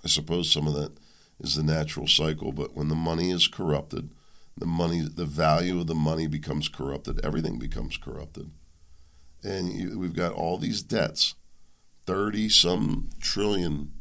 I 0.04 0.08
suppose 0.08 0.50
some 0.50 0.66
of 0.66 0.74
that 0.74 0.92
is 1.40 1.54
the 1.54 1.62
natural 1.62 2.06
cycle, 2.06 2.52
but 2.52 2.74
when 2.74 2.88
the 2.88 2.94
money 2.94 3.30
is 3.30 3.48
corrupted, 3.48 4.10
the 4.56 4.66
money, 4.66 5.00
the 5.00 5.24
value 5.24 5.80
of 5.80 5.86
the 5.86 5.94
money 5.94 6.26
becomes 6.26 6.68
corrupted. 6.68 7.24
Everything 7.24 7.58
becomes 7.58 7.96
corrupted, 7.96 8.50
and 9.42 9.72
you, 9.72 9.98
we've 9.98 10.14
got 10.14 10.32
all 10.32 10.58
these 10.58 10.82
debts, 10.82 11.34
thirty 12.06 12.48
some 12.48 13.10
trillion 13.20 13.92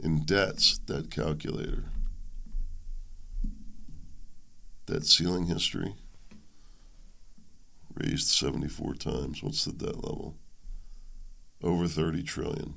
in 0.00 0.24
debts. 0.24 0.78
Debt 0.78 1.10
calculator. 1.10 1.84
Debt 4.86 5.04
ceiling 5.04 5.46
history 5.46 5.94
raised 7.94 8.28
74 8.28 8.94
times. 8.94 9.42
What's 9.42 9.64
the 9.64 9.72
debt 9.72 9.96
level? 9.96 10.36
Over 11.62 11.86
30 11.86 12.22
trillion. 12.22 12.74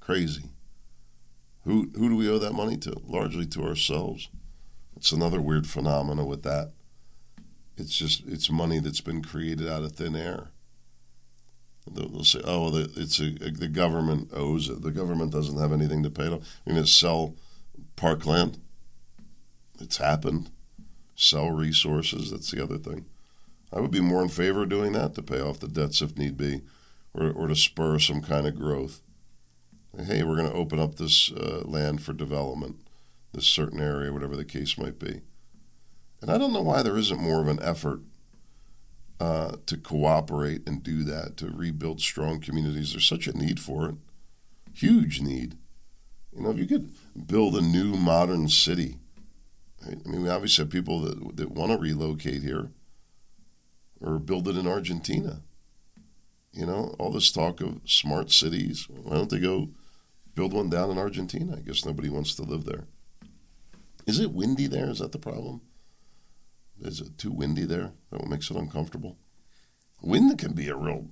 Crazy. 0.00 0.44
Who 1.64 1.90
who 1.94 2.08
do 2.08 2.16
we 2.16 2.28
owe 2.28 2.38
that 2.38 2.54
money 2.54 2.76
to? 2.78 2.94
Largely 3.06 3.46
to 3.46 3.62
ourselves. 3.62 4.28
It's 4.98 5.12
another 5.12 5.40
weird 5.40 5.68
phenomena 5.68 6.24
with 6.24 6.42
that. 6.42 6.72
It's 7.76 7.96
just 7.96 8.26
it's 8.26 8.50
money 8.50 8.80
that's 8.80 9.00
been 9.00 9.22
created 9.22 9.68
out 9.68 9.84
of 9.84 9.92
thin 9.92 10.16
air. 10.16 10.48
They'll 11.88 12.24
say, 12.24 12.40
"Oh, 12.44 12.76
it's 12.96 13.20
a, 13.20 13.30
the 13.30 13.68
government 13.68 14.30
owes 14.32 14.68
it. 14.68 14.82
The 14.82 14.90
government 14.90 15.30
doesn't 15.30 15.56
have 15.56 15.72
anything 15.72 16.02
to 16.02 16.10
pay. 16.10 16.24
You're 16.24 16.40
going 16.66 16.82
to 16.82 16.86
sell 16.86 17.36
parkland. 17.94 18.58
It's 19.80 19.98
happened. 19.98 20.50
Sell 21.14 21.52
resources. 21.52 22.32
That's 22.32 22.50
the 22.50 22.60
other 22.60 22.76
thing. 22.76 23.06
I 23.72 23.78
would 23.78 23.92
be 23.92 24.00
more 24.00 24.20
in 24.20 24.28
favor 24.28 24.64
of 24.64 24.68
doing 24.68 24.92
that 24.94 25.14
to 25.14 25.22
pay 25.22 25.40
off 25.40 25.60
the 25.60 25.68
debts 25.68 26.02
if 26.02 26.18
need 26.18 26.36
be, 26.36 26.62
or, 27.14 27.30
or 27.30 27.46
to 27.46 27.54
spur 27.54 28.00
some 28.00 28.20
kind 28.20 28.48
of 28.48 28.56
growth. 28.56 29.00
Hey, 29.96 30.24
we're 30.24 30.36
going 30.36 30.50
to 30.50 30.56
open 30.56 30.80
up 30.80 30.96
this 30.96 31.30
uh, 31.30 31.62
land 31.64 32.02
for 32.02 32.12
development, 32.12 32.78
this 33.38 33.46
certain 33.46 33.80
area, 33.80 34.12
whatever 34.12 34.36
the 34.36 34.44
case 34.44 34.76
might 34.76 34.98
be. 34.98 35.20
And 36.20 36.30
I 36.30 36.38
don't 36.38 36.52
know 36.52 36.62
why 36.62 36.82
there 36.82 36.96
isn't 36.96 37.20
more 37.20 37.40
of 37.40 37.46
an 37.46 37.60
effort 37.62 38.00
uh, 39.20 39.56
to 39.66 39.76
cooperate 39.76 40.66
and 40.66 40.82
do 40.82 41.04
that, 41.04 41.36
to 41.36 41.50
rebuild 41.50 42.00
strong 42.00 42.40
communities. 42.40 42.92
There's 42.92 43.06
such 43.06 43.28
a 43.28 43.36
need 43.36 43.60
for 43.60 43.88
it, 43.88 43.94
huge 44.74 45.20
need. 45.20 45.56
You 46.34 46.42
know, 46.42 46.50
if 46.50 46.58
you 46.58 46.66
could 46.66 46.90
build 47.26 47.54
a 47.54 47.62
new 47.62 47.94
modern 47.94 48.48
city, 48.48 48.98
right? 49.86 49.98
I 50.04 50.08
mean, 50.08 50.22
we 50.22 50.28
obviously 50.28 50.64
have 50.64 50.72
people 50.72 51.00
that, 51.00 51.36
that 51.36 51.52
want 51.52 51.70
to 51.72 51.78
relocate 51.78 52.42
here 52.42 52.70
or 54.00 54.18
build 54.18 54.48
it 54.48 54.56
in 54.56 54.66
Argentina. 54.66 55.42
You 56.52 56.66
know, 56.66 56.96
all 56.98 57.12
this 57.12 57.30
talk 57.30 57.60
of 57.60 57.80
smart 57.84 58.32
cities. 58.32 58.88
Why 58.88 59.14
don't 59.14 59.30
they 59.30 59.38
go 59.38 59.68
build 60.34 60.52
one 60.52 60.70
down 60.70 60.90
in 60.90 60.98
Argentina? 60.98 61.56
I 61.56 61.60
guess 61.60 61.84
nobody 61.84 62.08
wants 62.08 62.34
to 62.36 62.42
live 62.42 62.64
there. 62.64 62.86
Is 64.08 64.18
it 64.18 64.32
windy 64.32 64.66
there? 64.66 64.90
Is 64.90 64.98
that 64.98 65.12
the 65.12 65.18
problem? 65.18 65.60
Is 66.80 67.00
it 67.00 67.18
too 67.18 67.30
windy 67.30 67.64
there? 67.64 67.92
That 68.10 68.26
makes 68.26 68.50
it 68.50 68.56
uncomfortable. 68.56 69.16
Wind 70.02 70.36
can 70.38 70.52
be 70.52 70.68
a 70.68 70.76
real, 70.76 71.06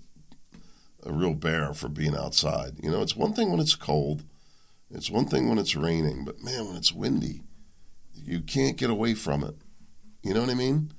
a 1.04 1.12
real 1.12 1.34
bear 1.34 1.74
for 1.74 1.88
being 1.88 2.16
outside. 2.16 2.74
You 2.82 2.90
know, 2.90 3.02
it's 3.02 3.16
one 3.16 3.32
thing 3.32 3.50
when 3.50 3.60
it's 3.60 3.74
cold, 3.76 4.24
it's 4.90 5.10
one 5.10 5.26
thing 5.26 5.48
when 5.48 5.58
it's 5.58 5.76
raining, 5.76 6.24
but 6.24 6.42
man, 6.42 6.66
when 6.66 6.76
it's 6.76 6.92
windy, 6.92 7.42
you 8.14 8.40
can't 8.40 8.76
get 8.76 8.90
away 8.90 9.14
from 9.14 9.44
it. 9.44 9.54
You 10.22 10.34
know 10.34 10.40
what 10.40 10.50
I 10.50 10.54
mean? 10.54 10.92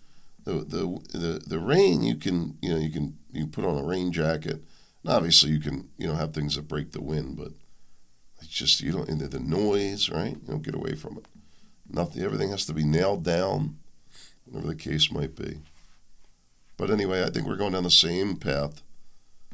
the 0.47 0.63
the 0.63 1.17
the, 1.17 1.41
the 1.45 1.59
rain 1.59 2.03
you 2.03 2.15
can 2.15 2.57
you 2.61 2.69
know 2.69 2.79
you 2.79 2.89
can 2.89 3.17
you 3.31 3.45
put 3.45 3.65
on 3.65 3.77
a 3.77 3.83
rain 3.83 4.11
jacket. 4.11 4.63
And 5.03 5.13
obviously, 5.13 5.51
you 5.51 5.59
can 5.59 5.89
you 5.97 6.07
know 6.07 6.15
have 6.15 6.33
things 6.33 6.55
that 6.55 6.69
break 6.69 6.91
the 6.91 7.01
wind, 7.01 7.37
but 7.37 7.51
it's 8.39 8.47
just 8.47 8.81
you 8.81 8.93
don't 8.93 9.09
and 9.09 9.19
the 9.19 9.39
noise, 9.39 10.09
right? 10.09 10.37
You 10.41 10.47
don't 10.47 10.63
get 10.63 10.75
away 10.75 10.95
from 10.95 11.17
it. 11.17 11.25
Nothing. 11.89 12.23
Everything 12.23 12.49
has 12.51 12.65
to 12.65 12.73
be 12.73 12.83
nailed 12.83 13.23
down, 13.23 13.77
whatever 14.45 14.67
the 14.67 14.75
case 14.75 15.11
might 15.11 15.35
be. 15.35 15.59
But 16.77 16.91
anyway, 16.91 17.23
I 17.23 17.29
think 17.29 17.47
we're 17.47 17.55
going 17.55 17.73
down 17.73 17.83
the 17.83 17.91
same 17.91 18.35
path. 18.35 18.81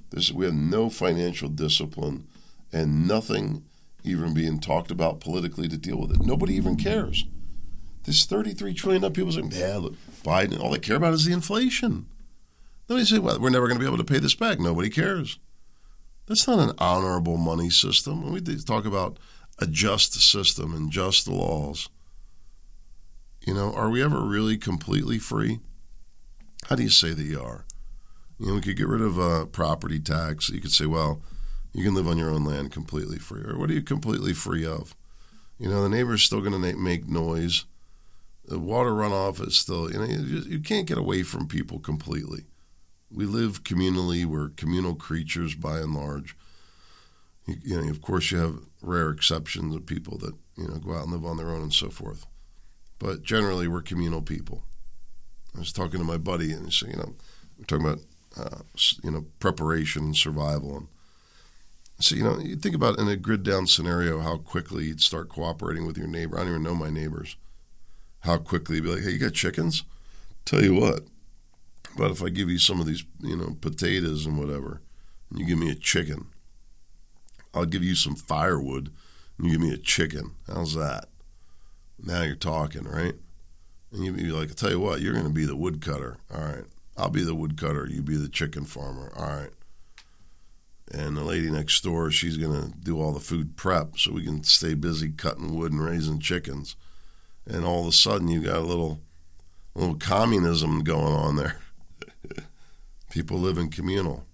There's, 0.09 0.33
we 0.33 0.45
have 0.45 0.53
no 0.53 0.89
financial 0.89 1.49
discipline 1.49 2.27
and 2.71 3.07
nothing 3.07 3.63
even 4.03 4.33
being 4.33 4.59
talked 4.59 4.91
about 4.91 5.19
politically 5.19 5.67
to 5.67 5.77
deal 5.77 5.97
with 5.97 6.11
it. 6.11 6.21
Nobody 6.21 6.55
even 6.55 6.75
cares. 6.75 7.25
This 8.03 8.25
33 8.25 8.73
trillion 8.73 9.01
dollars 9.01 9.15
people 9.15 9.31
say, 9.31 9.43
yeah, 9.51 9.77
look, 9.77 9.95
Biden, 10.23 10.59
all 10.59 10.71
they 10.71 10.79
care 10.79 10.97
about 10.97 11.13
is 11.13 11.25
the 11.25 11.31
inflation. 11.33 12.07
They 12.87 13.05
say, 13.05 13.19
well, 13.19 13.39
we're 13.39 13.49
never 13.49 13.67
going 13.67 13.79
to 13.79 13.83
be 13.83 13.87
able 13.87 14.03
to 14.03 14.11
pay 14.11 14.19
this 14.19 14.35
back. 14.35 14.59
Nobody 14.59 14.89
cares. 14.89 15.39
That's 16.27 16.47
not 16.47 16.59
an 16.59 16.75
honorable 16.77 17.37
money 17.37 17.69
system. 17.69 18.31
We 18.31 18.41
talk 18.41 18.85
about 18.85 19.17
a 19.59 19.67
just 19.67 20.13
system 20.13 20.73
and 20.73 20.91
just 20.91 21.25
the 21.25 21.33
laws, 21.33 21.89
you 23.45 23.53
know, 23.53 23.73
are 23.73 23.89
we 23.89 24.03
ever 24.03 24.21
really 24.21 24.57
completely 24.57 25.19
free? 25.19 25.59
How 26.67 26.75
do 26.75 26.83
you 26.83 26.89
say 26.89 27.13
that 27.13 27.23
you 27.23 27.41
are? 27.41 27.65
You 28.39 28.47
know, 28.47 28.53
we 28.55 28.61
could 28.61 28.77
get 28.77 28.87
rid 28.87 29.01
of 29.01 29.19
uh, 29.19 29.45
property 29.45 29.99
tax. 29.99 30.49
You 30.49 30.61
could 30.61 30.71
say, 30.71 30.85
well, 30.85 31.21
you 31.73 31.83
can 31.83 31.93
live 31.93 32.07
on 32.07 32.17
your 32.17 32.29
own 32.29 32.45
land 32.45 32.71
completely 32.71 33.19
free. 33.19 33.41
Or 33.41 33.57
what 33.57 33.69
are 33.69 33.73
you 33.73 33.81
completely 33.81 34.33
free 34.33 34.65
of? 34.65 34.95
You 35.59 35.69
know, 35.69 35.83
the 35.83 35.89
neighbor's 35.89 36.23
still 36.23 36.41
going 36.41 36.59
to 36.59 36.75
make 36.75 37.07
noise 37.07 37.65
the 38.45 38.59
water 38.59 38.91
runoff 38.91 39.45
is 39.45 39.57
still 39.57 39.91
you 39.91 39.97
know 39.97 40.05
you, 40.05 40.25
just, 40.25 40.47
you 40.47 40.59
can't 40.59 40.87
get 40.87 40.97
away 40.97 41.23
from 41.23 41.47
people 41.47 41.79
completely. 41.79 42.45
We 43.11 43.25
live 43.25 43.63
communally. 43.63 44.25
We're 44.25 44.49
communal 44.49 44.95
creatures 44.95 45.55
by 45.55 45.79
and 45.79 45.93
large. 45.93 46.35
You, 47.45 47.55
you 47.63 47.81
know, 47.81 47.89
of 47.89 48.01
course, 48.01 48.31
you 48.31 48.39
have 48.39 48.59
rare 48.81 49.09
exceptions 49.09 49.75
of 49.75 49.85
people 49.85 50.17
that 50.19 50.33
you 50.57 50.67
know 50.67 50.75
go 50.75 50.95
out 50.95 51.03
and 51.03 51.11
live 51.11 51.25
on 51.25 51.37
their 51.37 51.51
own 51.51 51.61
and 51.61 51.73
so 51.73 51.89
forth, 51.89 52.25
but 53.03 53.21
generally, 53.21 53.67
we're 53.67 53.81
communal 53.81 54.21
people. 54.21 54.63
I 55.55 55.59
was 55.59 55.73
talking 55.73 55.99
to 55.99 56.05
my 56.05 56.17
buddy, 56.17 56.53
and 56.53 56.81
you 56.81 56.95
know, 56.95 57.15
we're 57.57 57.65
talking 57.65 57.85
about 57.85 57.99
uh, 58.37 58.63
you 59.03 59.11
know 59.11 59.25
preparation 59.39 60.05
and 60.05 60.15
survival, 60.15 60.77
and 60.77 60.87
so 61.99 62.15
you 62.15 62.23
know, 62.23 62.39
you 62.39 62.55
think 62.55 62.75
about 62.75 62.97
in 62.99 63.07
a 63.07 63.17
grid 63.17 63.43
down 63.43 63.67
scenario 63.67 64.21
how 64.21 64.37
quickly 64.37 64.85
you'd 64.85 65.01
start 65.01 65.29
cooperating 65.29 65.85
with 65.85 65.97
your 65.97 66.07
neighbor. 66.07 66.37
I 66.37 66.43
don't 66.43 66.49
even 66.51 66.63
know 66.63 66.75
my 66.75 66.89
neighbors 66.89 67.35
how 68.23 68.37
quickly 68.37 68.77
you'd 68.77 68.85
be 68.85 68.89
like, 68.89 69.03
hey, 69.03 69.11
you 69.11 69.19
got 69.19 69.33
chickens? 69.33 69.83
Tell 70.45 70.63
you 70.63 70.73
what, 70.73 71.01
but 71.97 72.11
if 72.11 72.23
I 72.23 72.29
give 72.29 72.49
you 72.49 72.57
some 72.57 72.79
of 72.79 72.85
these, 72.85 73.03
you 73.19 73.35
know, 73.35 73.57
potatoes 73.59 74.25
and 74.25 74.37
whatever, 74.39 74.81
and 75.29 75.39
you 75.39 75.45
give 75.45 75.59
me 75.59 75.69
a 75.69 75.75
chicken, 75.75 76.27
I'll 77.53 77.65
give 77.65 77.83
you 77.83 77.95
some 77.95 78.15
firewood 78.15 78.91
and 79.37 79.47
you 79.47 79.53
give 79.53 79.61
me 79.61 79.73
a 79.73 79.77
chicken. 79.77 80.31
How's 80.47 80.73
that? 80.75 81.09
Now 82.03 82.23
you're 82.23 82.35
talking, 82.35 82.83
right? 82.83 83.15
And 83.91 84.05
you'd 84.05 84.17
be 84.17 84.23
like, 84.31 84.51
I 84.51 84.53
tell 84.53 84.71
you 84.71 84.79
what, 84.79 85.01
you're 85.01 85.13
going 85.13 85.25
to 85.25 85.31
be 85.31 85.45
the 85.45 85.55
woodcutter. 85.55 86.17
All 86.33 86.41
right. 86.41 86.65
I'll 86.97 87.09
be 87.09 87.23
the 87.23 87.35
woodcutter. 87.35 87.87
You 87.89 88.01
be 88.01 88.17
the 88.17 88.29
chicken 88.29 88.65
farmer. 88.65 89.11
All 89.15 89.25
right. 89.25 89.51
And 90.91 91.17
the 91.17 91.23
lady 91.23 91.49
next 91.49 91.81
door, 91.83 92.11
she's 92.11 92.37
going 92.37 92.61
to 92.61 92.77
do 92.77 93.01
all 93.01 93.13
the 93.13 93.19
food 93.19 93.55
prep 93.55 93.97
so 93.97 94.11
we 94.11 94.25
can 94.25 94.43
stay 94.43 94.73
busy 94.73 95.09
cutting 95.09 95.55
wood 95.55 95.71
and 95.71 95.83
raising 95.83 96.19
chickens 96.19 96.75
and 97.47 97.65
all 97.65 97.81
of 97.81 97.87
a 97.87 97.91
sudden 97.91 98.27
you 98.27 98.41
got 98.41 98.57
a 98.57 98.61
little 98.61 99.01
little 99.75 99.95
communism 99.95 100.83
going 100.83 101.13
on 101.13 101.35
there. 101.35 101.59
People 103.11 103.37
live 103.37 103.57
in 103.57 103.69
communal. 103.69 104.25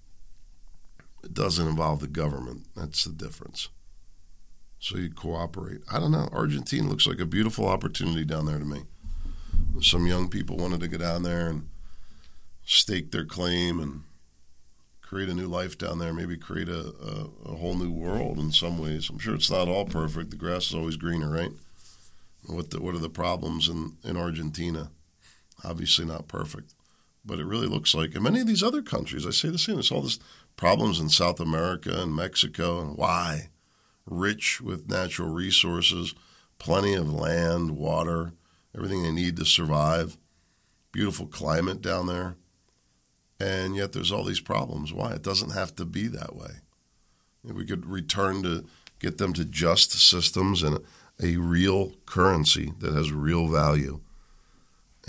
It 1.23 1.33
doesn't 1.33 1.67
involve 1.67 2.01
the 2.01 2.07
government. 2.07 2.67
That's 2.75 3.05
the 3.05 3.13
difference. 3.13 3.69
So 4.79 4.97
you 4.97 5.09
cooperate. 5.09 5.81
I 5.91 5.99
don't 5.99 6.11
know. 6.11 6.29
Argentina 6.31 6.87
looks 6.87 7.05
like 7.05 7.19
a 7.19 7.25
beautiful 7.25 7.67
opportunity 7.67 8.23
down 8.23 8.45
there 8.45 8.59
to 8.59 8.65
me. 8.65 8.83
Some 9.81 10.07
young 10.07 10.29
people 10.29 10.57
wanted 10.57 10.79
to 10.79 10.87
go 10.87 10.97
down 10.97 11.23
there 11.23 11.47
and 11.47 11.67
stake 12.65 13.11
their 13.11 13.25
claim 13.25 13.79
and 13.79 14.03
create 15.01 15.29
a 15.29 15.33
new 15.33 15.47
life 15.47 15.77
down 15.77 15.99
there, 15.99 16.13
maybe 16.13 16.37
create 16.37 16.69
a, 16.69 16.93
a, 17.01 17.51
a 17.51 17.55
whole 17.55 17.75
new 17.75 17.91
world 17.91 18.37
in 18.37 18.51
some 18.51 18.77
ways. 18.77 19.09
I'm 19.09 19.19
sure 19.19 19.35
it's 19.35 19.49
not 19.51 19.67
all 19.67 19.85
perfect. 19.85 20.29
The 20.29 20.37
grass 20.37 20.67
is 20.67 20.75
always 20.75 20.97
greener, 20.97 21.29
right? 21.29 21.51
What 22.45 22.69
the, 22.69 22.81
what 22.81 22.95
are 22.95 22.99
the 22.99 23.09
problems 23.09 23.67
in, 23.67 23.97
in 24.03 24.15
Argentina? 24.15 24.91
Obviously 25.63 26.05
not 26.05 26.27
perfect, 26.27 26.73
but 27.25 27.39
it 27.39 27.45
really 27.45 27.67
looks 27.67 27.93
like 27.93 28.15
in 28.15 28.23
many 28.23 28.39
of 28.39 28.47
these 28.47 28.63
other 28.63 28.81
countries. 28.81 29.25
I 29.25 29.31
say 29.31 29.49
the 29.49 29.57
same. 29.57 29.75
There's 29.75 29.91
all 29.91 30.03
these 30.03 30.19
problems 30.55 30.99
in 30.99 31.09
South 31.09 31.39
America 31.39 32.01
and 32.01 32.15
Mexico, 32.15 32.79
and 32.79 32.95
why? 32.95 33.49
Rich 34.09 34.59
with 34.61 34.89
natural 34.89 35.29
resources, 35.29 36.15
plenty 36.57 36.95
of 36.95 37.13
land, 37.13 37.77
water, 37.77 38.33
everything 38.75 39.03
they 39.03 39.11
need 39.11 39.37
to 39.37 39.45
survive. 39.45 40.17
Beautiful 40.91 41.27
climate 41.27 41.81
down 41.81 42.07
there, 42.07 42.35
and 43.39 43.75
yet 43.75 43.93
there's 43.93 44.11
all 44.11 44.23
these 44.23 44.39
problems. 44.39 44.91
Why? 44.91 45.11
It 45.11 45.21
doesn't 45.21 45.51
have 45.51 45.75
to 45.75 45.85
be 45.85 46.07
that 46.07 46.35
way. 46.35 46.61
If 47.43 47.55
we 47.55 47.65
could 47.65 47.85
return 47.85 48.41
to 48.43 48.65
get 48.99 49.19
them 49.19 49.33
to 49.33 49.45
just 49.45 49.91
systems 49.91 50.63
and 50.63 50.79
a 51.21 51.37
real 51.37 51.93
currency 52.05 52.73
that 52.79 52.93
has 52.93 53.11
real 53.11 53.47
value 53.47 54.01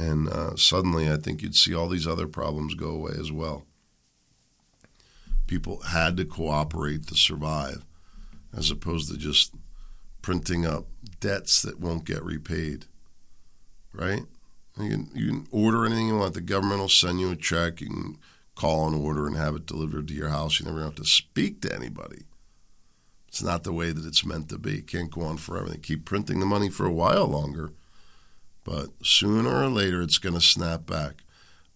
And 0.00 0.28
uh, 0.28 0.56
suddenly, 0.56 1.10
I 1.10 1.16
think 1.16 1.42
you'd 1.42 1.54
see 1.54 1.74
all 1.74 1.88
these 1.88 2.06
other 2.06 2.26
problems 2.26 2.74
go 2.74 2.88
away 2.88 3.12
as 3.18 3.30
well. 3.30 3.66
People 5.46 5.80
had 5.82 6.16
to 6.16 6.24
cooperate 6.24 7.06
to 7.08 7.14
survive, 7.14 7.84
as 8.56 8.70
opposed 8.70 9.10
to 9.10 9.16
just 9.16 9.54
printing 10.22 10.66
up 10.66 10.86
debts 11.20 11.62
that 11.62 11.80
won't 11.80 12.04
get 12.04 12.22
repaid. 12.22 12.86
Right? 13.92 14.22
You 14.78 14.90
can, 14.90 15.10
you 15.14 15.26
can 15.26 15.46
order 15.50 15.84
anything 15.84 16.08
you 16.08 16.16
want. 16.16 16.34
The 16.34 16.40
government 16.40 16.80
will 16.80 16.88
send 16.88 17.20
you 17.20 17.30
a 17.30 17.36
check. 17.36 17.80
You 17.80 17.88
can 17.88 18.18
call 18.54 18.86
an 18.86 18.94
order 18.94 19.26
and 19.26 19.36
have 19.36 19.56
it 19.56 19.66
delivered 19.66 20.08
to 20.08 20.14
your 20.14 20.28
house. 20.28 20.60
You 20.60 20.66
never 20.66 20.82
have 20.82 20.94
to 20.96 21.04
speak 21.04 21.60
to 21.62 21.74
anybody. 21.74 22.24
It's 23.28 23.42
not 23.42 23.62
the 23.62 23.72
way 23.72 23.92
that 23.92 24.04
it's 24.04 24.24
meant 24.24 24.48
to 24.48 24.58
be. 24.58 24.78
It 24.78 24.86
can't 24.86 25.10
go 25.10 25.22
on 25.22 25.36
forever. 25.36 25.68
They 25.68 25.78
keep 25.78 26.04
printing 26.04 26.40
the 26.40 26.46
money 26.46 26.68
for 26.68 26.84
a 26.84 26.92
while 26.92 27.26
longer, 27.26 27.72
but 28.64 28.88
sooner 29.02 29.62
or 29.62 29.68
later 29.68 30.02
it's 30.02 30.18
going 30.18 30.34
to 30.34 30.40
snap 30.40 30.84
back. 30.84 31.22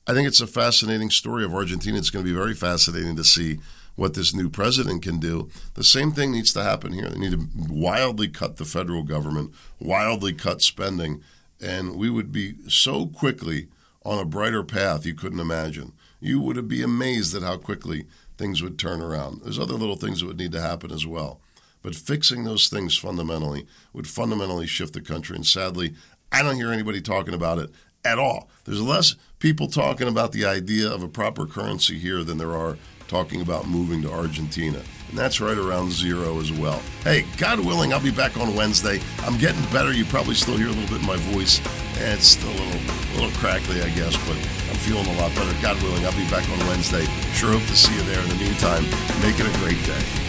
I 0.07 0.13
think 0.13 0.27
it's 0.29 0.41
a 0.41 0.47
fascinating 0.47 1.11
story 1.11 1.45
of 1.45 1.55
Argentina. 1.55 1.97
It's 1.97 2.11
going 2.11 2.25
to 2.25 2.31
be 2.31 2.37
very 2.37 2.55
fascinating 2.55 3.17
to 3.17 3.25
see 3.25 3.61
what 3.97 4.15
this 4.15 4.35
new 4.35 4.49
president 4.49 5.03
can 5.03 5.19
do. 5.19 5.49
The 5.75 5.85
same 5.85 6.13
thing 6.13 6.33
needs 6.33 6.53
to 6.55 6.63
happen 6.63 6.93
here. 6.93 7.09
They 7.09 7.19
need 7.19 7.33
to 7.33 7.49
wildly 7.69 8.29
cut 8.29 8.57
the 8.57 8.65
federal 8.65 9.03
government, 9.03 9.55
wildly 9.79 10.33
cut 10.33 10.63
spending, 10.63 11.23
and 11.61 11.97
we 11.97 12.11
would 12.11 12.33
be 12.33 12.55
so 12.69 13.07
quickly 13.07 13.69
on 14.05 14.19
a 14.19 14.25
brighter 14.25 14.63
path 14.63 15.07
you 15.07 15.15
couldn't 15.15 15.41
imagine. 15.41 15.93
You 16.21 16.41
would 16.41 16.69
be 16.69 16.83
amazed 16.83 17.35
at 17.35 17.43
how 17.43 17.57
quickly 17.57 18.07
things 18.37 18.63
would 18.63 18.79
turn 18.79 19.01
around. 19.01 19.43
There's 19.43 19.59
other 19.59 19.75
little 19.75 19.97
things 19.97 20.21
that 20.21 20.27
would 20.27 20.39
need 20.39 20.53
to 20.53 20.61
happen 20.61 20.91
as 20.91 21.07
well. 21.07 21.41
But 21.83 21.95
fixing 21.95 22.45
those 22.45 22.69
things 22.69 22.97
fundamentally 22.97 23.67
would 23.93 24.09
fundamentally 24.09 24.67
shift 24.67 24.95
the 24.95 25.01
country. 25.01 25.37
And 25.37 25.47
sadly, 25.47 25.95
I 26.33 26.43
don't 26.43 26.57
hear 26.57 26.73
anybody 26.73 27.01
talking 27.01 27.35
about 27.35 27.59
it 27.59 27.71
at 28.05 28.19
all. 28.19 28.49
There's 28.65 28.81
less 28.81 29.17
people 29.39 29.69
talking 29.69 30.09
about 30.09 30.33
the 30.33 30.45
idea 30.45 30.91
of 30.91 31.03
a 31.03 31.09
proper 31.09 31.47
currency 31.47 31.99
here 31.99 32.25
than 32.25 32.39
there 32.39 32.55
are 32.55 32.79
talking 33.09 33.41
about 33.41 33.67
moving 33.69 34.03
to 34.03 34.13
Argentina. 34.13 34.83
And 35.09 35.19
that's 35.19 35.41
right 35.41 35.57
around 35.57 35.93
zero 35.93 36.41
as 36.41 36.53
well. 36.53 36.81
Hey, 37.03 37.25
God 37.37 37.61
willing, 37.61 37.93
I'll 37.93 38.01
be 38.01 38.11
back 38.11 38.37
on 38.37 38.55
Wednesday. 38.57 39.01
I'm 39.21 39.39
getting 39.39 39.63
better. 39.71 39.93
You 39.93 40.05
probably 40.05 40.35
still 40.35 40.57
hear 40.57 40.67
a 40.67 40.71
little 40.71 40.89
bit 40.89 41.01
in 41.01 41.07
my 41.07 41.17
voice. 41.33 41.61
And 41.99 42.15
it's 42.19 42.27
still 42.27 42.51
a 42.51 42.59
little, 42.59 42.81
a 42.81 43.15
little 43.15 43.39
crackly, 43.39 43.83
I 43.83 43.91
guess, 43.91 44.17
but 44.27 44.37
I'm 44.37 44.81
feeling 44.83 45.07
a 45.07 45.17
lot 45.19 45.35
better. 45.35 45.63
God 45.63 45.81
willing, 45.83 46.05
I'll 46.05 46.17
be 46.17 46.29
back 46.31 46.49
on 46.51 46.59
Wednesday. 46.67 47.05
Sure 47.35 47.53
hope 47.53 47.63
to 47.63 47.77
see 47.77 47.95
you 47.95 48.03
there. 48.03 48.23
In 48.23 48.29
the 48.29 48.37
meantime, 48.37 48.85
make 49.23 49.39
it 49.39 49.47
a 49.47 49.59
great 49.61 49.83
day. 49.87 50.24